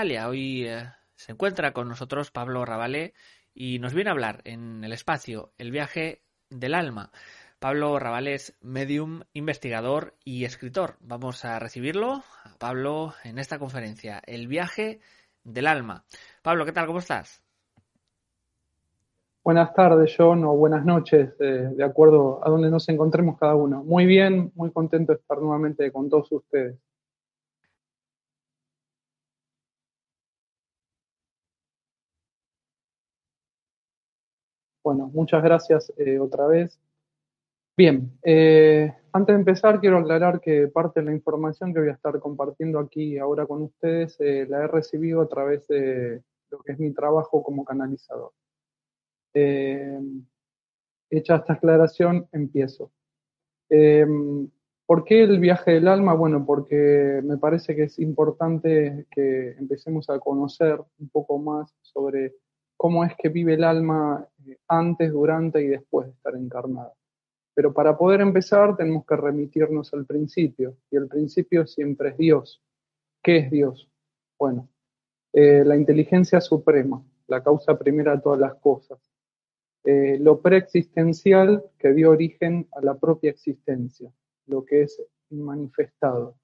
Hoy 0.00 0.64
eh, 0.64 0.84
se 1.16 1.32
encuentra 1.32 1.72
con 1.72 1.88
nosotros 1.88 2.30
Pablo 2.30 2.64
Rabale 2.64 3.14
y 3.52 3.80
nos 3.80 3.94
viene 3.94 4.10
a 4.10 4.12
hablar 4.12 4.42
en 4.44 4.84
el 4.84 4.92
espacio 4.92 5.50
El 5.58 5.72
viaje 5.72 6.22
del 6.50 6.74
alma. 6.74 7.10
Pablo 7.58 7.98
Rabale 7.98 8.34
es 8.34 8.56
medium, 8.60 9.22
investigador 9.32 10.14
y 10.24 10.44
escritor. 10.44 10.98
Vamos 11.00 11.44
a 11.44 11.58
recibirlo 11.58 12.22
a 12.44 12.56
Pablo 12.60 13.12
en 13.24 13.38
esta 13.38 13.58
conferencia, 13.58 14.22
El 14.24 14.46
viaje 14.46 15.00
del 15.42 15.66
alma. 15.66 16.04
Pablo, 16.42 16.64
¿qué 16.64 16.70
tal? 16.70 16.86
¿Cómo 16.86 17.00
estás? 17.00 17.42
Buenas 19.42 19.74
tardes, 19.74 20.14
John, 20.16 20.44
o 20.44 20.54
buenas 20.54 20.84
noches, 20.84 21.34
eh, 21.40 21.70
de 21.74 21.84
acuerdo 21.84 22.38
a 22.46 22.50
donde 22.50 22.70
nos 22.70 22.88
encontremos 22.88 23.36
cada 23.36 23.56
uno. 23.56 23.82
Muy 23.82 24.06
bien, 24.06 24.52
muy 24.54 24.70
contento 24.70 25.12
de 25.12 25.18
estar 25.18 25.38
nuevamente 25.38 25.90
con 25.90 26.08
todos 26.08 26.30
ustedes. 26.30 26.76
Bueno, 34.82 35.10
muchas 35.12 35.42
gracias 35.42 35.92
eh, 35.96 36.18
otra 36.18 36.46
vez. 36.46 36.78
Bien, 37.76 38.18
eh, 38.24 38.92
antes 39.12 39.34
de 39.34 39.38
empezar 39.38 39.80
quiero 39.80 39.98
aclarar 39.98 40.40
que 40.40 40.68
parte 40.68 41.00
de 41.00 41.06
la 41.06 41.12
información 41.12 41.72
que 41.72 41.80
voy 41.80 41.88
a 41.90 41.92
estar 41.92 42.18
compartiendo 42.18 42.78
aquí 42.78 43.18
ahora 43.18 43.46
con 43.46 43.62
ustedes 43.62 44.16
eh, 44.20 44.46
la 44.48 44.64
he 44.64 44.66
recibido 44.66 45.20
a 45.20 45.28
través 45.28 45.66
de 45.68 46.22
lo 46.50 46.58
que 46.60 46.72
es 46.72 46.78
mi 46.78 46.92
trabajo 46.92 47.42
como 47.42 47.64
canalizador. 47.64 48.32
hecha 49.34 51.36
esta 51.36 51.52
aclaración, 51.52 52.26
empiezo. 52.32 52.90
¿Por 54.88 55.04
qué 55.04 55.22
el 55.22 55.38
viaje 55.38 55.72
del 55.72 55.86
alma? 55.86 56.14
Bueno, 56.14 56.46
porque 56.46 57.20
me 57.22 57.36
parece 57.36 57.76
que 57.76 57.82
es 57.84 57.98
importante 57.98 59.06
que 59.10 59.50
empecemos 59.58 60.08
a 60.08 60.18
conocer 60.18 60.80
un 60.98 61.10
poco 61.10 61.38
más 61.38 61.76
sobre 61.82 62.36
cómo 62.78 63.04
es 63.04 63.12
que 63.18 63.28
vive 63.28 63.54
el 63.54 63.64
alma 63.64 64.26
eh, 64.46 64.56
antes, 64.68 65.12
durante 65.12 65.60
y 65.60 65.66
después 65.66 66.06
de 66.06 66.12
estar 66.12 66.34
encarnada. 66.36 66.94
Pero 67.52 67.74
para 67.74 67.98
poder 67.98 68.20
empezar 68.20 68.76
tenemos 68.76 69.04
que 69.04 69.16
remitirnos 69.16 69.92
al 69.92 70.06
principio, 70.06 70.76
y 70.90 70.96
el 70.96 71.08
principio 71.08 71.66
siempre 71.66 72.10
es 72.10 72.16
Dios. 72.16 72.62
¿Qué 73.22 73.38
es 73.38 73.50
Dios? 73.50 73.90
Bueno, 74.38 74.68
eh, 75.32 75.64
la 75.64 75.76
inteligencia 75.76 76.40
suprema, 76.40 77.04
la 77.26 77.42
causa 77.42 77.76
primera 77.76 78.14
de 78.14 78.22
todas 78.22 78.38
las 78.38 78.54
cosas. 78.54 78.98
Eh, 79.84 80.18
lo 80.20 80.40
preexistencial 80.40 81.64
que 81.78 81.92
dio 81.92 82.10
origen 82.10 82.68
a 82.72 82.80
la 82.80 82.96
propia 82.96 83.30
existencia, 83.30 84.12
lo 84.46 84.64
que 84.64 84.82
es 84.82 85.02
manifestado. 85.30 86.36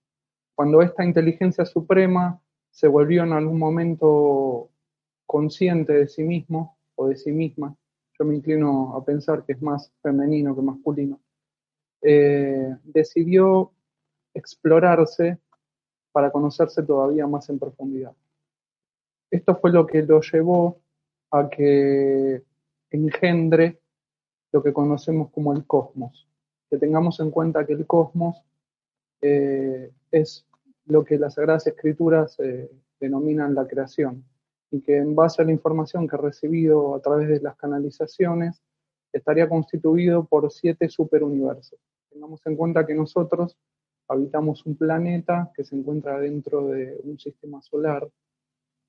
Cuando 0.57 0.83
esta 0.83 1.05
inteligencia 1.05 1.65
suprema 1.65 2.41
se 2.71 2.89
volvió 2.89 3.23
en 3.23 3.33
algún 3.33 3.59
momento 3.59 4.71
consciente 5.27 5.93
de 5.93 6.09
sí 6.09 6.23
mismo 6.23 6.79
o 6.95 7.09
de 7.09 7.17
sí 7.17 7.33
misma, 7.33 7.77
yo 8.19 8.25
me 8.25 8.37
inclino 8.37 8.95
a 8.97 9.05
pensar 9.05 9.45
que 9.45 9.53
es 9.53 9.63
más 9.63 9.93
femenino 10.03 10.55
que 10.55 10.63
masculino, 10.63 11.21
eh, 12.03 12.77
decidió 12.85 13.73
explorarse 14.33 15.39
para 16.13 16.31
conocerse 16.31 16.83
todavía 16.83 17.27
más 17.27 17.49
en 17.49 17.59
profundidad. 17.59 18.13
Esto 19.31 19.57
fue 19.57 19.73
lo 19.73 19.87
que 19.87 20.03
lo 20.03 20.21
llevó 20.21 20.81
a 21.31 21.49
que 21.49 22.45
engendre 22.91 23.81
lo 24.53 24.63
que 24.63 24.73
conocemos 24.73 25.31
como 25.33 25.53
el 25.53 25.67
cosmos. 25.67 26.29
Que 26.71 26.79
tengamos 26.79 27.19
en 27.19 27.33
cuenta 27.33 27.67
que 27.67 27.73
el 27.73 27.87
cosmos 27.87 28.45
eh, 29.21 29.91
es 30.13 30.47
lo 30.87 31.05
que 31.05 31.19
las 31.19 31.35
Sagradas 31.35 31.67
Escrituras 31.67 32.39
eh, 32.39 32.71
denominan 33.01 33.55
la 33.55 33.67
creación 33.67 34.25
y 34.71 34.81
que 34.81 34.97
en 34.97 35.15
base 35.15 35.43
a 35.43 35.45
la 35.45 35.53
información 35.53 36.09
que 36.09 36.17
he 36.17 36.19
recibido 36.19 36.95
a 36.95 37.01
través 37.01 37.29
de 37.29 37.41
las 37.41 37.57
canalizaciones 37.57 38.63
estaría 39.13 39.49
constituido 39.49 40.25
por 40.25 40.51
siete 40.51 40.89
superuniversos. 40.89 41.79
Tengamos 42.11 42.41
en 42.47 42.57
cuenta 42.57 42.85
que 42.85 42.95
nosotros 42.95 43.57
habitamos 44.09 44.67
un 44.67 44.77
planeta 44.77 45.51
que 45.55 45.65
se 45.65 45.77
encuentra 45.77 46.19
dentro 46.19 46.67
de 46.69 47.01
un 47.05 47.19
sistema 47.19 47.63
solar 47.63 48.09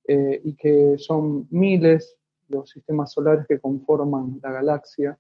eh, 0.08 0.42
y 0.44 0.56
que 0.56 0.98
son 0.98 1.48
miles 1.52 2.18
los 2.48 2.70
sistemas 2.70 3.12
solares 3.12 3.48
que 3.48 3.60
conforman 3.60 4.40
la 4.42 4.52
galaxia 4.52 5.18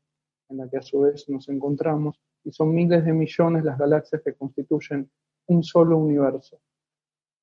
en 0.49 0.57
la 0.57 0.69
que 0.69 0.77
a 0.77 0.81
su 0.81 1.01
vez 1.01 1.27
nos 1.29 1.49
encontramos 1.49 2.19
y 2.43 2.51
son 2.51 2.73
miles 2.73 3.03
de 3.03 3.13
millones 3.13 3.63
las 3.63 3.77
galaxias 3.77 4.22
que 4.23 4.33
constituyen 4.33 5.09
un 5.47 5.63
solo 5.63 5.97
universo. 5.97 6.59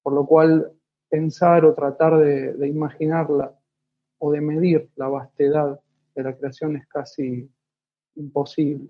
Por 0.02 0.12
lo 0.12 0.26
cual 0.26 0.72
pensar 1.12 1.66
o 1.66 1.74
tratar 1.74 2.16
de, 2.16 2.66
imaginarla 2.66 3.54
o 4.18 4.32
de 4.32 4.40
medir 4.40 4.88
la 4.96 5.08
vastedad 5.08 5.78
de 6.14 6.22
la 6.22 6.34
creación 6.34 6.74
es 6.76 6.86
casi 6.88 7.50
imposible. 8.14 8.88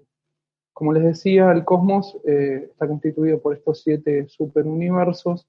Como 0.72 0.92
les 0.92 1.02
decía, 1.02 1.50
el 1.50 1.64
cosmos 1.64 2.16
eh, 2.24 2.68
está 2.70 2.86
constituido 2.86 3.42
por 3.42 3.54
estos 3.56 3.82
siete 3.82 4.28
superuniversos 4.28 5.48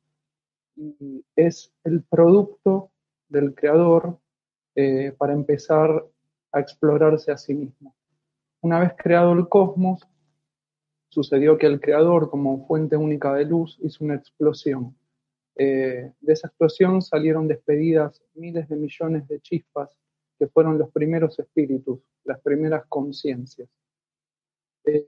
y 0.75 1.23
es 1.35 1.71
el 1.83 2.01
producto 2.01 2.89
del 3.29 3.53
creador 3.53 4.17
eh, 4.73 5.13
para 5.15 5.33
empezar 5.33 6.03
a 6.51 6.59
explorarse 6.59 7.31
a 7.31 7.37
sí 7.37 7.53
mismo. 7.53 7.95
Una 8.61 8.79
vez 8.79 8.93
creado 8.97 9.31
el 9.33 9.47
cosmos, 9.47 10.01
sucedió 11.09 11.55
que 11.55 11.67
el 11.67 11.79
creador, 11.79 12.31
como 12.31 12.65
fuente 12.65 12.97
única 12.97 13.31
de 13.35 13.45
luz, 13.45 13.77
hizo 13.83 14.03
una 14.03 14.15
explosión 14.15 14.95
eh, 15.55 16.11
de 16.19 16.33
esa 16.33 16.47
explosión 16.47 17.01
salieron 17.01 17.47
despedidas 17.47 18.21
miles 18.33 18.67
de 18.69 18.75
millones 18.75 19.27
de 19.27 19.39
chispas 19.39 19.95
que 20.39 20.47
fueron 20.47 20.77
los 20.77 20.91
primeros 20.91 21.37
espíritus, 21.37 21.99
las 22.23 22.39
primeras 22.41 22.85
conciencias. 22.87 23.69
Eh, 24.85 25.07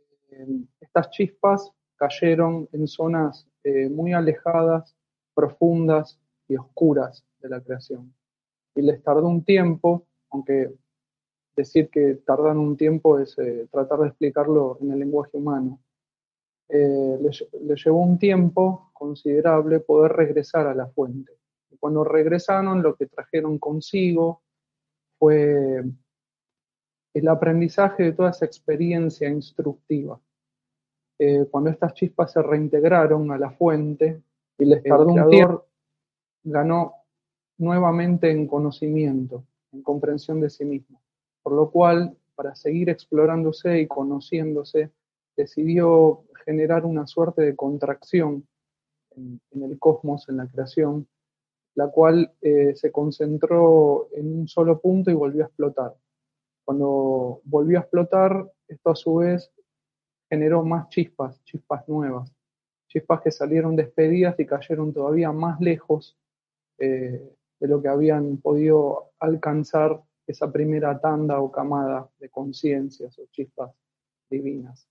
estas 0.79 1.09
chispas 1.09 1.71
cayeron 1.95 2.69
en 2.73 2.87
zonas 2.87 3.47
eh, 3.63 3.89
muy 3.89 4.13
alejadas, 4.13 4.95
profundas 5.33 6.19
y 6.47 6.57
oscuras 6.57 7.25
de 7.39 7.49
la 7.49 7.61
creación. 7.61 8.13
Y 8.75 8.81
les 8.81 9.01
tardó 9.01 9.27
un 9.27 9.43
tiempo, 9.43 10.05
aunque 10.29 10.71
decir 11.55 11.89
que 11.89 12.15
tardan 12.25 12.57
un 12.57 12.77
tiempo 12.77 13.17
es 13.19 13.35
tratar 13.71 13.99
de 13.99 14.07
explicarlo 14.09 14.77
en 14.81 14.91
el 14.91 14.99
lenguaje 14.99 15.37
humano, 15.37 15.79
eh, 16.67 17.17
le, 17.19 17.75
llevó 17.75 18.01
un 18.01 18.17
tiempo 18.17 18.89
considerable 18.93 19.79
poder 19.79 20.13
regresar 20.13 20.67
a 20.67 20.73
la 20.73 20.87
fuente. 20.87 21.33
Y 21.69 21.77
cuando 21.77 22.03
regresaron, 22.03 22.81
lo 22.81 22.95
que 22.95 23.05
trajeron 23.05 23.59
consigo 23.59 24.41
fue 25.19 25.83
el 27.13 27.27
aprendizaje 27.27 28.03
de 28.03 28.13
toda 28.13 28.31
esa 28.31 28.45
experiencia 28.45 29.29
instructiva. 29.29 30.19
Eh, 31.17 31.45
cuando 31.49 31.69
estas 31.69 31.93
chispas 31.93 32.33
se 32.33 32.41
reintegraron 32.41 33.31
a 33.31 33.37
la 33.37 33.51
fuente 33.51 34.21
y 34.57 34.65
les 34.65 34.83
tardó 34.83 35.07
un 35.07 35.29
tiempo, 35.29 35.65
ganó 36.43 36.93
nuevamente 37.57 38.29
en 38.31 38.47
conocimiento, 38.47 39.45
en 39.71 39.81
comprensión 39.81 40.41
de 40.41 40.49
sí 40.49 40.65
mismo. 40.65 41.01
Por 41.41 41.53
lo 41.53 41.69
cual, 41.71 42.17
para 42.35 42.55
seguir 42.55 42.89
explorándose 42.89 43.79
y 43.79 43.87
conociéndose, 43.87 44.91
decidió 45.35 46.23
generar 46.45 46.85
una 46.85 47.07
suerte 47.07 47.41
de 47.41 47.55
contracción 47.55 48.47
en, 49.15 49.39
el 49.51 49.79
cosmos, 49.79 50.27
en 50.29 50.37
la 50.37 50.47
creación, 50.47 51.07
la 51.75 51.89
cual 51.89 52.33
eh, 52.41 52.75
se 52.75 52.91
concentró 52.91 54.09
en 54.13 54.39
un 54.39 54.47
solo 54.47 54.79
punto 54.79 55.11
y 55.11 55.13
volvió 55.13 55.43
a 55.43 55.47
explotar. 55.47 55.95
Cuando 56.63 57.41
volvió 57.43 57.77
a 57.77 57.81
explotar, 57.81 58.51
esto 58.67 58.89
a 58.89 58.95
su 58.95 59.15
vez 59.15 59.51
generó 60.29 60.63
más 60.63 60.89
chispas, 60.89 61.43
chispas 61.43 61.87
nuevas, 61.87 62.31
chispas 62.87 63.21
que 63.21 63.31
salieron 63.31 63.75
despedidas 63.75 64.39
y 64.39 64.45
cayeron 64.45 64.93
todavía 64.93 65.31
más 65.31 65.59
lejos 65.59 66.17
eh, 66.77 67.35
de 67.59 67.67
lo 67.67 67.81
que 67.81 67.87
habían 67.87 68.37
podido 68.37 69.11
alcanzar 69.19 70.01
esa 70.27 70.51
primera 70.51 70.99
tanda 70.99 71.39
o 71.39 71.51
camada 71.51 72.09
de 72.19 72.29
conciencias 72.29 73.17
o 73.19 73.27
chispas 73.31 73.71
divinas. 74.29 74.87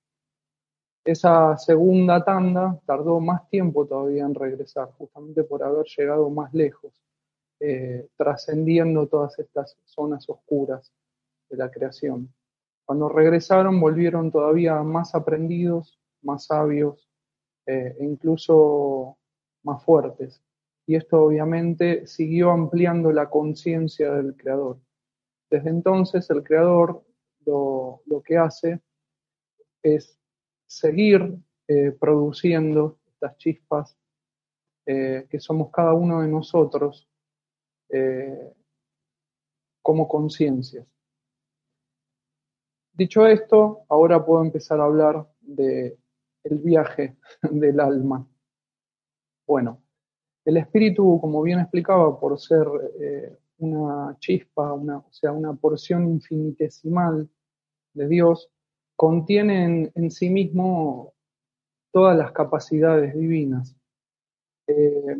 Esa 1.04 1.56
segunda 1.58 2.24
tanda 2.24 2.80
tardó 2.86 3.20
más 3.20 3.48
tiempo 3.50 3.86
todavía 3.86 4.24
en 4.24 4.34
regresar, 4.34 4.90
justamente 4.92 5.44
por 5.44 5.62
haber 5.62 5.84
llegado 5.84 6.30
más 6.30 6.52
lejos, 6.54 7.02
eh, 7.60 8.08
trascendiendo 8.16 9.06
todas 9.06 9.38
estas 9.38 9.76
zonas 9.84 10.28
oscuras 10.28 10.92
de 11.50 11.56
la 11.58 11.70
creación. 11.70 12.32
Cuando 12.86 13.08
regresaron 13.08 13.80
volvieron 13.80 14.30
todavía 14.30 14.82
más 14.82 15.14
aprendidos, 15.14 15.98
más 16.22 16.46
sabios 16.46 17.08
eh, 17.66 17.96
e 17.98 18.04
incluso 18.04 19.18
más 19.62 19.82
fuertes. 19.82 20.42
Y 20.86 20.96
esto 20.96 21.24
obviamente 21.24 22.06
siguió 22.06 22.50
ampliando 22.50 23.10
la 23.12 23.30
conciencia 23.30 24.12
del 24.12 24.36
creador. 24.36 24.78
Desde 25.50 25.70
entonces 25.70 26.28
el 26.30 26.42
creador 26.42 27.02
lo, 27.46 28.02
que 28.24 28.36
hace 28.36 28.80
es 29.82 30.18
seguir 30.74 31.36
eh, 31.68 31.92
produciendo 31.92 32.98
estas 33.06 33.36
chispas 33.38 33.96
eh, 34.86 35.26
que 35.30 35.40
somos 35.40 35.70
cada 35.70 35.94
uno 35.94 36.22
de 36.22 36.28
nosotros 36.28 37.08
como 39.82 40.08
conciencias. 40.08 40.84
Dicho 42.92 43.24
esto, 43.24 43.84
ahora 43.88 44.24
puedo 44.24 44.42
empezar 44.42 44.80
a 44.80 44.84
hablar 44.84 45.28
de 45.40 45.96
el 46.44 46.58
viaje 46.58 47.16
del 47.50 47.80
alma. 47.80 48.26
Bueno, 49.46 49.82
el 50.44 50.58
espíritu, 50.58 51.18
como 51.20 51.42
bien 51.42 51.60
explicaba, 51.60 52.18
por 52.18 52.38
ser 52.38 52.66
eh, 53.00 53.36
una 53.58 54.16
chispa, 54.18 54.72
una, 54.72 54.98
o 54.98 55.12
sea, 55.12 55.32
una 55.32 55.54
porción 55.54 56.08
infinitesimal 56.08 57.28
de 57.94 58.08
Dios, 58.08 58.50
contiene 58.96 59.90
en, 59.94 60.10
sí 60.10 60.30
mismo 60.30 61.12
todas 61.92 62.16
las 62.16 62.32
capacidades 62.32 63.14
divinas. 63.14 63.76
Eh, 64.66 65.16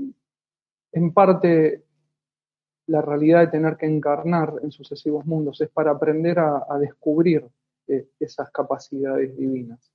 en 0.93 1.13
parte, 1.13 1.85
la 2.87 3.03
realidad 3.03 3.41
de 3.41 3.49
tener 3.49 3.77
que 3.77 3.87
encarnar 3.87 4.55
en 4.63 4.71
sucesivos 4.71 5.27
mundos 5.27 5.61
es 5.61 5.71
para 5.71 5.93
aprender 5.93 6.39
a 6.39 6.79
descubrir 6.79 7.49
esas 8.19 8.51
capacidades 8.51 9.37
divinas. 9.37 9.93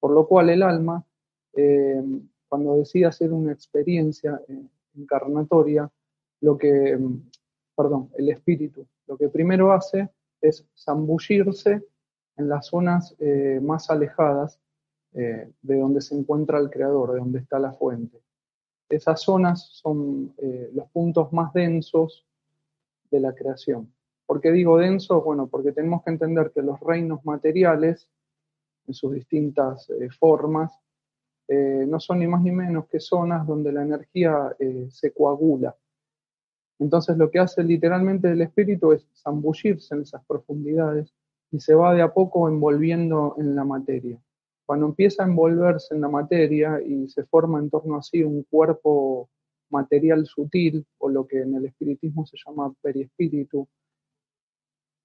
Por 0.00 0.12
lo 0.12 0.26
cual 0.26 0.50
el 0.50 0.62
alma, 0.62 1.04
eh, 1.54 2.02
cuando 2.48 2.76
decide 2.76 3.06
hacer 3.06 3.32
una 3.32 3.52
experiencia 3.52 4.40
eh, 4.48 4.62
encarnatoria, 4.96 5.90
lo 6.40 6.56
que, 6.56 6.98
perdón, 7.76 8.10
el 8.16 8.28
espíritu, 8.30 8.86
lo 9.06 9.16
que 9.16 9.28
primero 9.28 9.72
hace 9.72 10.08
es 10.40 10.64
zambullirse 10.76 11.82
en 12.38 12.48
las 12.48 12.66
zonas 12.66 13.14
eh, 13.18 13.60
más 13.62 13.90
alejadas 13.90 14.60
de 15.10 15.78
donde 15.78 16.00
se 16.00 16.14
encuentra 16.14 16.58
el 16.58 16.70
creador, 16.70 17.12
de 17.12 17.18
donde 17.18 17.40
está 17.40 17.58
la 17.58 17.72
fuente. 17.72 18.22
Esas 18.88 19.20
zonas 19.20 19.66
son 19.72 20.32
los 20.72 20.88
puntos 20.90 21.32
más 21.32 21.52
densos 21.54 22.24
de 23.10 23.18
la 23.18 23.34
creación. 23.34 23.92
¿Por 24.28 24.42
qué 24.42 24.52
digo 24.52 24.76
denso? 24.76 25.22
Bueno, 25.22 25.46
porque 25.46 25.72
tenemos 25.72 26.02
que 26.04 26.10
entender 26.10 26.52
que 26.54 26.60
los 26.60 26.78
reinos 26.80 27.24
materiales, 27.24 28.06
en 28.86 28.92
sus 28.92 29.14
distintas 29.14 29.88
eh, 29.88 30.10
formas, 30.10 30.70
eh, 31.48 31.86
no 31.88 31.98
son 31.98 32.18
ni 32.18 32.26
más 32.26 32.42
ni 32.42 32.50
menos 32.50 32.88
que 32.88 33.00
zonas 33.00 33.46
donde 33.46 33.72
la 33.72 33.82
energía 33.82 34.54
eh, 34.58 34.88
se 34.90 35.14
coagula. 35.14 35.74
Entonces 36.78 37.16
lo 37.16 37.30
que 37.30 37.38
hace 37.38 37.64
literalmente 37.64 38.30
el 38.30 38.42
espíritu 38.42 38.92
es 38.92 39.08
zambullirse 39.14 39.94
en 39.94 40.02
esas 40.02 40.22
profundidades 40.26 41.14
y 41.50 41.60
se 41.60 41.74
va 41.74 41.94
de 41.94 42.02
a 42.02 42.12
poco 42.12 42.48
envolviendo 42.48 43.34
en 43.38 43.54
la 43.54 43.64
materia. 43.64 44.18
Cuando 44.66 44.86
empieza 44.86 45.22
a 45.22 45.26
envolverse 45.26 45.94
en 45.94 46.02
la 46.02 46.08
materia 46.08 46.80
y 46.84 47.08
se 47.08 47.24
forma 47.24 47.58
en 47.58 47.70
torno 47.70 47.96
a 47.96 48.02
sí 48.02 48.22
un 48.22 48.42
cuerpo 48.44 49.30
material 49.70 50.26
sutil, 50.26 50.86
o 50.98 51.08
lo 51.08 51.26
que 51.26 51.40
en 51.40 51.54
el 51.54 51.66
espiritismo 51.66 52.26
se 52.26 52.36
llama 52.44 52.74
periespíritu, 52.82 53.66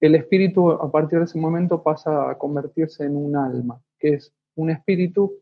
el 0.00 0.14
espíritu 0.16 0.70
a 0.70 0.90
partir 0.90 1.18
de 1.18 1.24
ese 1.24 1.38
momento 1.38 1.82
pasa 1.82 2.30
a 2.30 2.36
convertirse 2.36 3.04
en 3.04 3.16
un 3.16 3.36
alma, 3.36 3.80
que 3.98 4.14
es 4.14 4.32
un 4.54 4.70
espíritu 4.70 5.40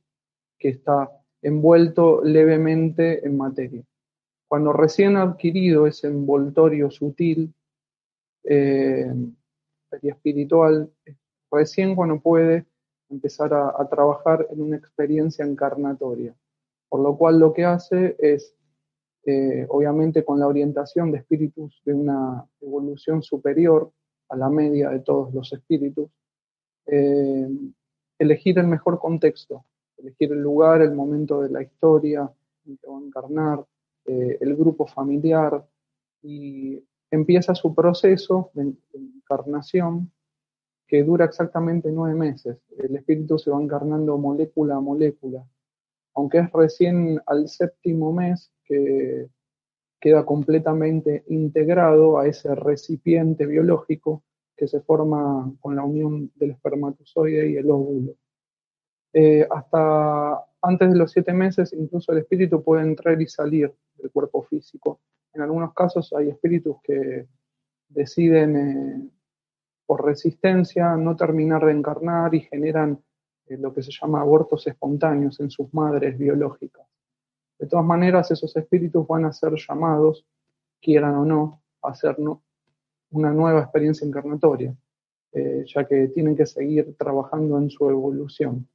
que 0.59 0.69
está 0.69 1.11
envuelto 1.43 2.23
levemente 2.23 3.27
en 3.27 3.37
materia. 3.37 3.83
Cuando 4.47 4.73
recién 4.73 5.17
adquirido 5.17 5.87
ese 5.87 6.07
envoltorio 6.07 6.91
sutil, 6.91 7.53
eh, 8.45 9.13
espiritual, 10.03 10.91
recién 11.51 11.95
cuando 11.95 12.21
puede 12.21 12.67
empezar 13.11 13.53
a, 13.53 13.89
trabajar 13.89 14.47
en 14.51 14.63
una 14.63 14.77
experiencia 14.77 15.45
encarnatoria. 15.45 16.35
Por 16.89 17.01
lo 17.01 17.17
cual 17.17 17.39
lo 17.39 17.53
que 17.53 17.65
hace 17.65 18.17
es, 18.19 18.55
eh, 19.25 19.67
obviamente 19.69 20.25
con 20.25 20.41
la 20.41 20.47
orientación 20.47 21.13
de 21.13 21.19
espíritus 21.19 21.81
de 21.85 21.95
una 21.95 22.47
evolución 22.61 23.23
superior, 23.23 23.93
a 24.29 24.37
la 24.37 24.49
media 24.49 24.89
de 24.89 25.01
todos 25.01 25.33
los 25.35 25.53
espíritus, 25.53 26.11
eh, 26.87 27.49
elegir 28.19 28.59
el 28.59 28.67
mejor 28.67 28.99
contexto, 28.99 29.67
elegir 29.99 30.33
el 30.33 30.41
lugar, 30.41 30.81
el 30.81 30.95
momento 30.95 31.43
de 31.43 31.51
la 31.51 31.63
historia 31.63 32.33
en 32.65 32.79
que 32.79 32.87
va 32.87 32.99
a 32.99 33.03
encarnar, 33.03 33.67
eh, 34.07 34.39
el 34.41 34.57
grupo 34.57 34.87
familiar, 34.87 35.65
y 36.23 36.83
empieza 37.13 37.55
su 37.55 37.75
proceso 37.75 38.51
de, 38.55 38.73
encarnación 38.95 40.11
que 40.89 41.05
dura 41.05 41.25
exactamente 41.25 41.91
nueve 41.93 42.19
meses. 42.19 42.59
El 42.77 42.97
espíritu 42.97 43.39
se 43.39 43.51
va 43.51 43.63
encarnando 43.63 44.19
molécula 44.19 44.77
a 44.77 44.81
molécula, 44.81 45.47
aunque 46.15 46.39
es 46.39 46.53
recién 46.53 47.21
al 47.27 47.49
séptimo 47.49 48.13
mes 48.13 48.53
que 48.65 49.29
queda 50.01 50.27
completamente 50.27 51.25
integrado 51.29 52.19
a 52.19 52.27
ese 52.27 52.55
recipiente 52.55 53.47
biológico 53.47 54.25
que 54.57 54.67
se 54.67 54.81
forma 54.81 55.53
con 55.61 55.77
la 55.77 55.85
unión 55.85 56.31
del 56.35 56.51
espermatozoide 56.51 57.51
y 57.51 57.57
el 57.57 57.71
óvulo. 57.71 58.15
Eh, 59.13 59.47
hasta 59.51 60.45
antes 60.63 60.91
de 60.91 60.97
los 60.97 61.13
siete 61.13 61.33
meses, 61.33 61.73
incluso 61.73 62.13
el 62.13 62.19
espíritu 62.19 62.63
puede 62.63 62.83
entrar 62.83 63.21
y 63.21 63.27
salir 63.27 63.73
del 63.97 64.11
cuerpo 64.11 64.43
físico. 64.43 65.01
En 65.35 65.43
algunos 65.43 65.73
casos 65.75 66.13
hay 66.13 66.29
espíritus 66.29 66.77
que 66.83 67.27
deciden, 67.89 68.57
eh, 68.57 69.11
por 69.87 70.05
resistencia, 70.05 70.97
no 70.97 71.17
terminar 71.17 71.65
de 71.65 71.73
encarnar 71.73 72.35
y 72.35 72.41
generan 72.41 73.03
eh, 73.47 73.57
lo 73.57 73.73
que 73.73 73.83
se 73.83 73.93
llama 73.93 74.21
abortos 74.21 74.67
espontáneos 74.67 75.41
en 75.41 75.51
sus 75.51 75.73
madres 75.73 76.17
biológicas. 76.19 76.87
De 77.59 77.67
todas 77.67 77.85
maneras, 77.85 78.31
esos 78.31 78.55
espíritus 78.57 79.07
van 79.07 79.25
a 79.25 79.33
ser 79.33 79.53
llamados, 79.55 80.27
quieran 80.81 81.15
o 81.15 81.25
no, 81.25 81.63
a 81.83 81.91
hacer 81.91 82.17
una 83.11 83.33
nueva 83.33 83.61
experiencia 83.61 84.07
encarnatoria, 84.07 84.75
eh, 85.33 85.65
ya 85.67 85.87
que 85.87 86.09
tienen 86.09 86.37
que 86.37 86.47
seguir 86.47 86.97
trabajando 86.97 87.59
en 87.59 87.71
su 87.71 87.89
evolución. 87.89 88.69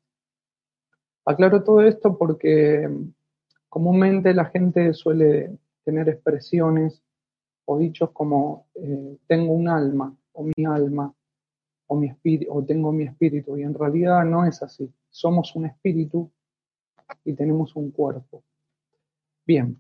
Aclaro 1.26 1.64
todo 1.64 1.82
esto 1.82 2.18
porque 2.18 2.88
mm, 2.88 3.14
comúnmente 3.68 4.34
la 4.34 4.46
gente 4.46 4.94
suele 4.94 5.58
tener 5.88 6.10
expresiones 6.10 7.02
o 7.64 7.78
dichos 7.78 8.12
como 8.12 8.68
eh, 8.76 9.18
tengo 9.26 9.54
un 9.54 9.70
alma 9.70 10.14
o 10.34 10.44
mi 10.44 10.66
alma 10.66 11.14
o, 11.88 11.96
mi 11.96 12.08
espíritu, 12.08 12.52
o 12.54 12.62
tengo 12.66 12.92
mi 12.92 13.06
espíritu 13.06 13.58
y 13.58 13.64
en 13.64 13.74
realidad 13.74 14.26
no 14.26 14.46
es 14.46 14.62
así. 14.62 14.92
Somos 15.10 15.56
un 15.56 15.66
espíritu 15.66 16.30
y 17.24 17.32
tenemos 17.32 17.74
un 17.78 17.92
cuerpo. 17.92 18.44
Bien, 19.46 19.80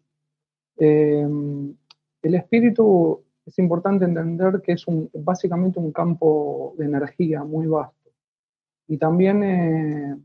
em, 0.78 1.76
el 2.22 2.36
espíritu 2.36 3.26
es 3.46 3.60
importante 3.60 4.06
entender 4.06 4.62
que 4.62 4.72
es 4.72 4.88
un, 4.88 5.10
básicamente 5.14 5.78
un 5.78 5.92
campo 5.92 6.74
de 6.78 6.86
energía 6.86 7.44
muy 7.44 7.68
vasto 7.68 8.12
y 8.88 8.98
también 8.98 9.44
eh, 9.44 10.16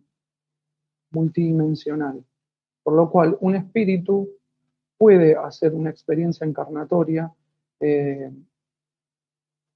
multidimensional, 1.10 2.24
por 2.84 2.94
lo 2.94 3.10
cual 3.10 3.36
un 3.40 3.56
espíritu 3.56 4.28
puede 5.02 5.34
hacer 5.34 5.74
una 5.74 5.90
experiencia 5.90 6.46
encarnatoria 6.46 7.28
eh, 7.80 8.30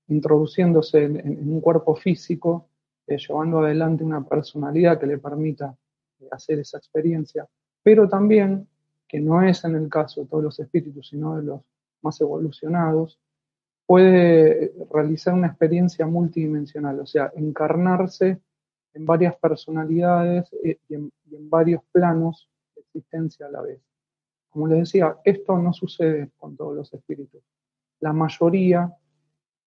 introduciéndose 0.06 1.02
en, 1.02 1.52
un 1.52 1.60
cuerpo 1.60 1.96
físico, 1.96 2.68
eh, 3.08 3.16
llevando 3.18 3.58
adelante 3.58 4.04
una 4.04 4.24
personalidad 4.24 5.00
que 5.00 5.08
le 5.08 5.18
permita 5.18 5.76
hacer 6.30 6.60
esa 6.60 6.78
experiencia, 6.78 7.44
pero 7.82 8.08
también 8.08 8.68
que 9.08 9.18
no 9.18 9.42
es 9.42 9.64
en 9.64 9.74
el 9.74 9.88
caso 9.88 10.20
de 10.20 10.28
todos 10.28 10.44
los 10.44 10.60
espíritus, 10.60 11.08
sino 11.08 11.36
de 11.38 11.42
los 11.42 11.60
más 12.02 12.20
evolucionados, 12.20 13.18
puede 13.84 14.74
realizar 14.92 15.34
una 15.34 15.48
experiencia 15.48 16.06
multidimensional, 16.06 17.00
o 17.00 17.06
sea, 17.06 17.32
encarnarse 17.34 18.40
en 18.94 19.04
varias 19.04 19.34
personalidades 19.38 20.48
eh, 20.62 20.78
y 20.88 20.94
en, 20.94 21.10
varios 21.50 21.82
planos 21.90 22.48
de 22.76 22.82
existencia 22.82 23.46
a 23.46 23.50
la 23.50 23.62
vez. 23.62 23.80
Como 24.56 24.68
les 24.68 24.78
decía, 24.78 25.18
esto 25.22 25.58
no 25.58 25.70
sucede 25.74 26.30
con 26.38 26.56
todos 26.56 26.74
los 26.74 26.94
espíritus. 26.94 27.42
la 28.00 28.14
mayoría, 28.14 28.90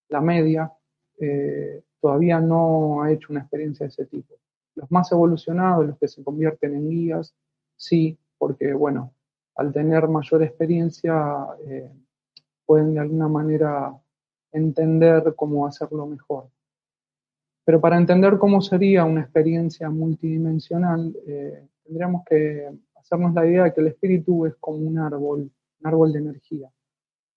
la 0.08 0.20
media, 0.20 0.74
eh, 1.20 1.84
todavía 2.02 2.40
no 2.40 3.04
ha 3.04 3.12
hecho 3.12 3.28
una 3.30 3.42
experiencia 3.42 3.86
de 3.86 3.90
ese 3.90 4.08
tipo. 4.08 4.34
Los 4.74 4.90
más 4.90 5.12
evolucionados, 5.12 5.86
los 5.86 6.00
que 6.00 6.08
se 6.08 6.24
convierten 6.24 6.74
en 6.74 6.90
guías, 6.90 7.36
sí, 7.76 8.18
porque, 8.40 8.74
bueno, 8.74 9.14
al 9.58 9.72
tener 9.72 10.08
mayor 10.08 10.42
experiencia, 10.42 11.46
eh, 11.68 11.92
pueden 12.66 12.96
de 12.96 13.02
alguna 13.02 13.28
manera 13.28 13.96
entender 14.52 15.36
cómo 15.36 15.68
hacerlo 15.68 16.08
mejor. 16.08 16.50
Pero 17.64 17.80
para 17.80 17.98
entender 17.98 18.40
cómo 18.40 18.60
sería 18.60 19.06
una 19.06 19.22
experiencia 19.22 19.88
multidimensional, 19.92 21.16
eh, 21.28 21.68
tendríamos 21.84 22.24
que 22.26 22.72
hacernos 23.00 23.34
la 23.34 23.46
idea 23.46 23.64
de 23.64 23.74
que 23.74 23.82
el 23.82 23.88
espíritu 23.88 24.46
es 24.46 24.56
como 24.60 24.78
un 24.78 25.00
árbol, 25.00 25.52
un 25.80 25.88
árbol 25.88 26.12
de 26.14 26.20
energía. 26.20 26.70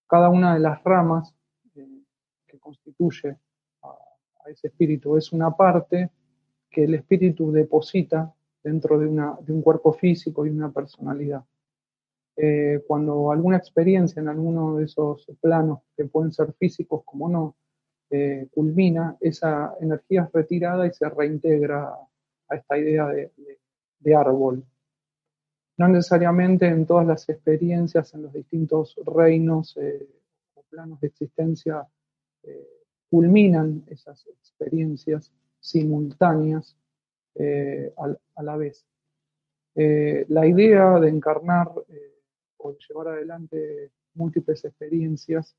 Cada 0.07 0.29
una 0.29 0.55
de 0.55 0.61
las 0.61 0.83
ramas 0.85 1.35
eh, 1.75 2.03
que 2.47 2.59
constituye 2.59 3.37
a, 3.83 3.97
ese 4.51 4.69
espíritu 4.69 5.17
es 5.17 5.33
una 5.33 5.51
parte 5.51 6.11
que 6.71 6.85
el 6.85 6.95
espíritu 6.95 7.53
deposita 7.53 8.35
dentro 8.63 8.99
de, 8.99 9.07
un 9.07 9.63
cuerpo 9.63 9.93
físico 9.93 10.47
y 10.47 10.51
una 10.51 10.71
personalidad. 10.71 11.45
Eh, 12.37 12.83
cuando 12.87 13.31
alguna 13.31 13.59
experiencia 13.59 14.21
en 14.21 14.29
alguno 14.29 14.77
de 14.77 14.85
esos 14.85 15.27
planos, 15.41 15.81
que 15.97 16.07
pueden 16.07 16.33
ser 16.33 16.53
físicos 16.55 17.03
como 17.05 17.29
no, 17.29 17.57
eh, 18.15 18.49
culmina, 18.53 19.17
esa 19.21 19.75
energía 19.81 20.25
es 20.25 20.33
retirada 20.33 20.87
y 20.87 20.93
se 20.93 21.09
reintegra 21.09 21.95
a 22.49 22.57
esta 22.57 22.77
idea 22.77 23.07
de, 23.07 24.15
árbol. 24.15 24.65
No 25.79 25.89
necesariamente 25.89 26.67
en 26.67 26.87
todas 26.87 27.07
las 27.07 27.29
experiencias, 27.29 28.15
en 28.15 28.23
los 28.23 28.33
distintos 28.33 28.97
reinos 29.07 29.77
eh, 29.77 30.09
o 30.55 30.63
planos 30.63 31.01
de 31.01 31.09
existencia, 31.09 31.87
culminan 33.09 33.85
esas 33.87 34.27
experiencias 34.27 35.33
simultáneas 35.61 36.77
a, 37.37 38.43
la 38.43 38.57
vez. 38.57 38.85
la 39.77 40.45
idea 40.45 40.99
de 40.99 41.09
encarnar 41.09 41.71
o 42.63 42.77
llevar 42.77 43.09
adelante 43.09 43.93
múltiples 44.15 44.65
experiencias 44.65 45.57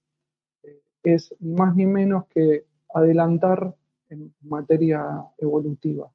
eh, 0.64 0.82
es 1.04 1.34
ni 1.40 1.54
más 1.54 1.76
ni 1.76 1.86
menos 1.86 2.28
que 2.28 2.66
adelantar 2.94 3.76
en 4.10 4.34
materia 4.42 5.26
evolutiva. 5.38 6.12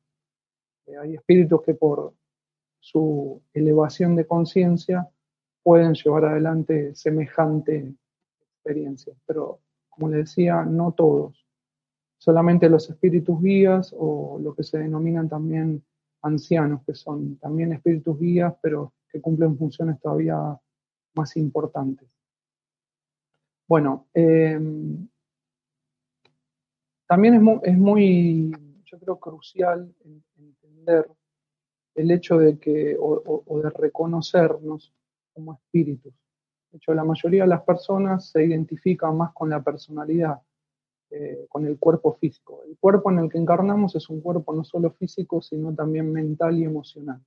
Eh, 0.86 0.96
hay 0.96 1.14
espíritus 1.14 1.62
que 1.62 1.74
por 1.74 2.14
su 2.90 3.42
elevación 3.52 4.16
de 4.16 4.26
conciencia 4.26 5.06
pueden 5.62 5.92
llevar 5.92 6.24
adelante 6.24 6.94
semejante 6.94 7.94
experiencia, 8.40 9.12
pero 9.26 9.60
como 9.90 10.08
les 10.08 10.20
decía, 10.20 10.64
no 10.64 10.92
todos. 10.92 11.46
Solamente 12.16 12.68
los 12.70 12.88
espíritus 12.88 13.42
guías 13.42 13.94
o 13.96 14.38
lo 14.42 14.54
que 14.54 14.62
se 14.62 14.78
denominan 14.78 15.28
también 15.28 15.84
ancianos, 16.22 16.82
que 16.86 16.94
son 16.94 17.36
también 17.36 17.74
espíritus 17.74 18.18
guías, 18.18 18.54
pero 18.62 18.94
que 19.10 19.20
cumplen 19.20 19.58
funciones 19.58 20.00
todavía 20.00 20.58
más 21.14 21.36
importantes. 21.36 22.08
Bueno, 23.66 24.06
em, 24.14 25.06
también 27.06 27.34
es 27.62 27.76
muy, 27.76 28.50
yo 28.86 28.98
creo, 28.98 29.20
crucial 29.20 29.94
entender 30.38 31.17
el 31.98 32.12
hecho 32.12 32.38
de 32.38 32.58
que, 32.58 32.96
o, 32.98 33.60
de 33.60 33.70
reconocernos 33.70 34.94
como 35.34 35.54
espíritus. 35.54 36.14
De 36.70 36.78
hecho, 36.78 36.94
la 36.94 37.04
mayoría 37.04 37.42
de 37.42 37.48
las 37.48 37.62
personas 37.62 38.30
se 38.30 38.44
identifican 38.44 39.16
más 39.16 39.32
con 39.32 39.50
la 39.50 39.62
personalidad, 39.62 40.40
eh, 41.10 41.46
con 41.48 41.66
el 41.66 41.76
cuerpo 41.78 42.14
físico. 42.14 42.62
El 42.68 42.76
cuerpo 42.78 43.10
en 43.10 43.18
el 43.18 43.28
que 43.28 43.38
encarnamos 43.38 43.96
es 43.96 44.08
un 44.10 44.20
cuerpo 44.20 44.54
no 44.54 44.62
solo 44.62 44.92
físico, 44.92 45.42
sino 45.42 45.74
también 45.74 46.12
mental 46.12 46.56
y 46.56 46.64
emocional. 46.64 47.20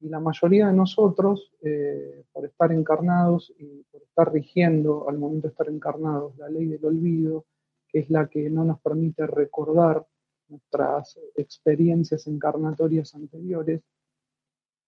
Y 0.00 0.08
la 0.08 0.20
mayoría 0.20 0.68
de 0.68 0.74
nosotros, 0.74 1.52
eh, 1.62 2.22
por 2.32 2.44
estar 2.44 2.70
encarnados 2.70 3.52
y 3.58 3.82
por 3.90 4.02
estar 4.02 4.32
rigiendo 4.32 5.08
al 5.08 5.18
momento 5.18 5.48
de 5.48 5.52
estar 5.52 5.68
encarnados 5.68 6.36
la 6.36 6.48
ley 6.48 6.66
del 6.66 6.84
olvido, 6.84 7.46
que 7.88 8.00
es 8.00 8.10
la 8.10 8.28
que 8.28 8.48
no 8.50 8.64
nos 8.64 8.80
permite 8.80 9.26
recordar 9.26 10.06
nuestras 10.48 11.18
experiencias 11.36 12.26
encarnatorias 12.26 13.14
anteriores, 13.14 13.82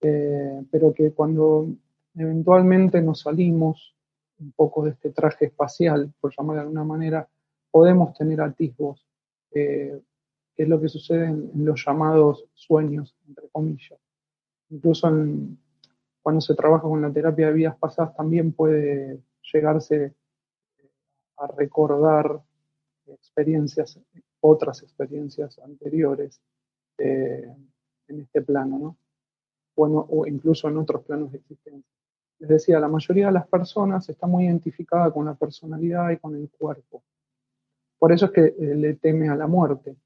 eh, 0.01 0.63
pero 0.71 0.93
que 0.95 1.13
cuando 1.13 1.69
eventualmente 2.15 3.01
nos 3.03 3.21
salimos 3.21 3.95
un 4.39 4.53
poco 4.53 4.85
de 4.85 4.91
este 4.91 5.11
traje 5.11 5.47
espacial, 5.47 6.13
por 6.21 6.35
llamar 6.37 6.57
de 6.57 6.63
alguna 6.63 6.85
manera, 6.85 7.29
podemos 7.71 8.17
tener 8.17 8.41
atisbos, 8.41 9.07
eh, 9.53 10.01
que 10.55 10.63
es 10.63 10.69
lo 10.69 10.81
que 10.81 10.89
sucede 10.89 11.27
en 11.27 11.65
los 11.65 11.85
llamados 11.85 12.47
sueños, 12.55 13.15
entre 13.29 13.49
comillas. 13.49 13.99
Incluso 14.71 15.11
cuando 16.23 16.41
se 16.41 16.55
trabaja 16.55 16.83
con 16.83 17.03
la 17.03 17.13
terapia 17.13 17.49
de 17.49 17.53
vidas 17.53 17.77
pasadas 17.79 18.15
también 18.17 18.53
puede 18.53 19.21
llegarse 19.53 20.15
a 21.37 21.47
recordar 21.49 22.41
experiencias, 23.07 23.99
otras 24.41 24.83
experiencias 24.83 25.59
anteriores 25.59 26.41
eh, 26.99 27.55
en 28.09 28.21
este 28.21 28.43
plano, 28.43 28.79
¿no? 28.79 28.97
o 29.77 30.27
incluso 30.27 30.69
en 30.69 30.77
otros 30.77 31.05
planos 31.05 31.33
de 31.33 31.39
existencia. 31.39 31.91
Les 32.39 32.49
decía, 32.49 32.81
la 32.81 32.89
mayoría 32.89 33.27
de 33.27 33.33
las 33.33 33.47
personas 33.47 34.09
está 34.09 34.27
muy 34.27 34.45
identificada 34.45 35.11
con 35.11 35.27
la 35.27 35.35
personalidad 35.35 36.11
y 36.11 36.19
con 36.19 36.35
el 36.35 36.51
cuerpo. 36.51 37.03
Por 37.99 38.13
eso 38.13 38.27
es 38.27 38.33
que 38.33 38.45
eh, 38.47 38.75
le 38.75 38.95
teme 38.95 39.29
a 39.29 39.37
la 39.37 39.47
muerte, 39.47 39.97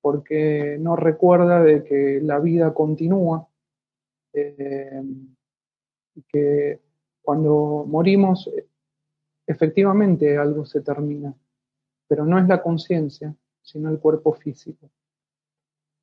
porque 0.00 0.76
no 0.78 0.96
recuerda 0.96 1.62
de 1.62 1.82
que 1.82 2.20
la 2.22 2.38
vida 2.38 2.72
continúa 2.74 3.48
eh, 4.32 5.02
que 6.28 6.80
cuando 7.22 7.84
morimos, 7.86 8.50
efectivamente 9.46 10.36
algo 10.36 10.64
se 10.64 10.80
termina, 10.80 11.34
pero 12.06 12.24
no 12.24 12.38
es 12.38 12.46
la 12.48 12.62
conciencia, 12.62 13.34
sino 13.68 13.90
el 13.90 13.98
cuerpo 13.98 14.32
físico. 14.32 14.90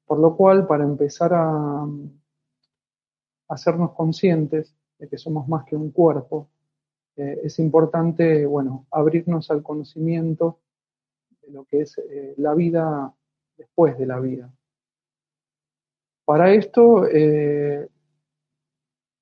Por 0.06 0.20
lo 0.20 0.36
cual, 0.38 0.68
para 0.68 0.84
empezar 0.84 1.34
a, 1.34 1.88
hacernos 3.48 3.94
conscientes 3.94 4.76
de 5.00 5.08
que 5.08 5.18
somos 5.18 5.48
más 5.48 5.66
que 5.66 5.76
un 5.76 5.92
cuerpo, 5.92 6.48
eh, 7.16 7.42
es 7.44 7.60
importante, 7.60 8.46
bueno, 8.46 8.86
abrirnos 8.92 9.50
al 9.50 9.64
conocimiento 9.64 10.60
de 11.42 11.52
lo 11.52 11.66
que 11.66 11.82
es 11.82 11.98
eh, 11.98 12.36
la 12.38 12.54
vida 12.54 13.14
después 13.58 13.98
de 13.98 14.06
la 14.06 14.20
vida. 14.20 14.52
Para 16.24 16.54
esto, 16.54 17.08
eh, 17.08 17.88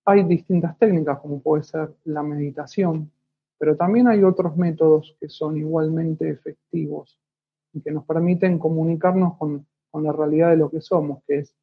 hay 0.05 0.23
distintas 0.23 0.77
técnicas, 0.77 1.19
como 1.19 1.41
puede 1.41 1.63
ser 1.63 1.93
la 2.05 2.23
meditación, 2.23 3.12
pero 3.57 3.75
también 3.77 4.07
hay 4.07 4.23
otros 4.23 4.55
métodos 4.57 5.15
que 5.19 5.29
son 5.29 5.57
igualmente 5.57 6.29
efectivos 6.29 7.22
y 7.73 7.81
que 7.81 7.91
nos 7.91 8.05
permiten 8.05 8.59
comunicarnos 8.59 9.37
con, 9.37 9.67
la 9.93 10.11
realidad 10.11 10.49
de 10.49 10.57
lo 10.57 10.71
que 10.71 10.81
somos, 10.81 11.23
que 11.27 11.39
es 11.39 11.55